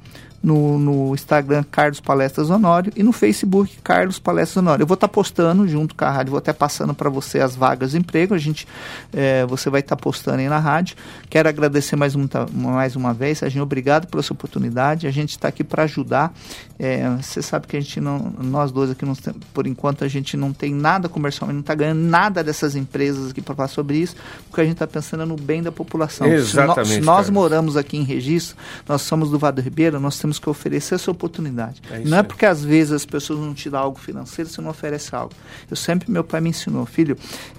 [0.43, 4.82] no, no Instagram Carlos Palestras Honório e no Facebook Carlos Palestras Honório.
[4.82, 7.55] Eu vou estar tá postando junto com a rádio, vou até passando para você as
[7.55, 8.34] vagas de emprego.
[8.34, 8.66] A gente,
[9.12, 10.97] é, você vai estar tá postando aí na rádio.
[11.30, 15.07] Quero agradecer mais, um, mais uma vez, Serginho, obrigado pela sua oportunidade.
[15.07, 16.34] A gente está aqui para ajudar.
[16.78, 19.14] É, você sabe que a gente não, nós dois aqui, não,
[19.55, 23.40] por enquanto, a gente não tem nada comercial, não está ganhando nada dessas empresas aqui
[23.40, 24.16] para falar sobre isso,
[24.49, 26.26] porque a gente está pensando no bem da população.
[26.26, 26.88] Exatamente.
[26.88, 28.57] Se, no, se nós moramos aqui em registro,
[28.88, 31.82] nós somos do Vado Ribeiro, nós temos temos que oferecer essa oportunidade.
[31.90, 34.70] É não é porque às vezes as pessoas não te dão algo financeiro, você não
[34.70, 35.32] oferece algo.
[35.70, 37.16] Eu sempre, meu pai me ensinou, filho,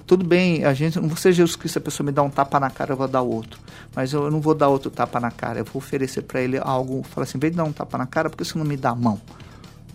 [0.07, 2.59] tudo bem, a gente, não vou ser Jesus Cristo, a pessoa me dá um tapa
[2.59, 3.59] na cara, eu vou dar outro.
[3.95, 6.57] Mas eu, eu não vou dar outro tapa na cara, eu vou oferecer para ele
[6.57, 8.89] algo, falar assim, vem de dar um tapa na cara, porque você não me dá
[8.89, 9.21] a mão?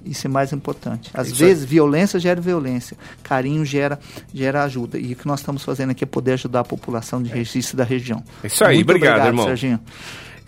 [0.05, 1.11] Isso é mais importante.
[1.13, 1.67] Às Isso vezes, é.
[1.67, 3.99] violência gera violência, carinho gera,
[4.33, 4.99] gera ajuda.
[4.99, 7.85] E o que nós estamos fazendo aqui é poder ajudar a população de registro da
[7.85, 8.23] região.
[8.43, 9.47] Isso aí, Muito obrigado, obrigado irmão.
[9.47, 9.81] Serginho.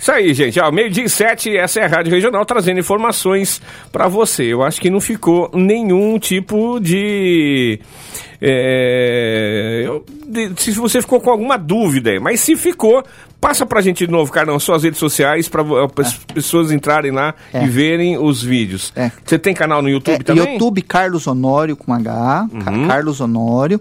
[0.00, 0.58] Isso aí, gente.
[0.58, 3.60] Ó, meio-dia e sete, essa é a Rádio Regional trazendo informações
[3.92, 4.44] para você.
[4.44, 7.78] Eu acho que não ficou nenhum tipo de.
[8.42, 13.04] É, eu, de, se você ficou com alguma dúvida mas se ficou,
[13.38, 15.62] passa pra gente de novo, Carlão, suas redes sociais para
[15.98, 16.32] as é.
[16.32, 17.62] pessoas entrarem lá É.
[17.62, 18.92] e verem os vídeos.
[18.96, 19.10] É.
[19.22, 20.54] Você tem canal no YouTube É, também?
[20.54, 22.88] YouTube Carlos Honório com H, Uhum.
[22.88, 23.78] Carlos Honório.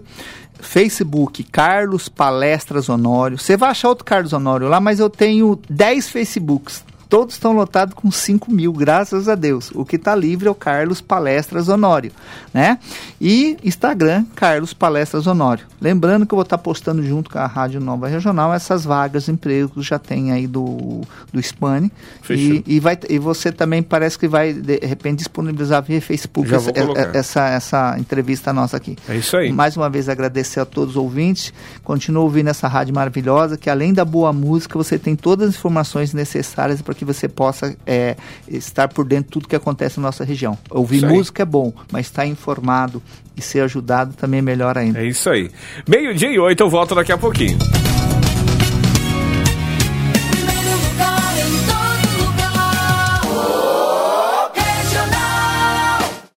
[0.62, 3.38] Facebook Carlos Palestras Honório.
[3.38, 6.84] Você vai achar outro Carlos Honório lá, mas eu tenho 10 Facebooks.
[7.10, 9.72] Todos estão lotados com 5 mil, graças a Deus.
[9.74, 12.12] O que está livre é o Carlos Palestras Honório,
[12.54, 12.78] né?
[13.20, 15.66] E Instagram, Carlos Palestras Honório.
[15.80, 19.24] Lembrando que eu vou estar tá postando junto com a Rádio Nova Regional essas vagas
[19.24, 21.00] de emprego já tem aí do,
[21.32, 21.90] do Spani.
[22.30, 26.70] E, e, vai, e você também parece que vai, de repente, disponibilizar via Facebook essa,
[27.12, 28.96] essa, essa, entrevista nossa aqui.
[29.08, 29.52] É isso aí.
[29.52, 31.52] Mais uma vez agradecer a todos os ouvintes.
[31.82, 36.14] Continua ouvindo essa rádio maravilhosa, que além da boa música, você tem todas as informações
[36.14, 38.14] necessárias para que você possa é,
[38.46, 40.58] estar por dentro de tudo que acontece na nossa região.
[40.68, 43.02] Ouvir música é bom, mas estar informado
[43.34, 45.00] e ser ajudado também é melhor ainda.
[45.00, 45.50] É isso aí.
[45.88, 47.56] Meio-dia e oito, eu volto daqui a pouquinho.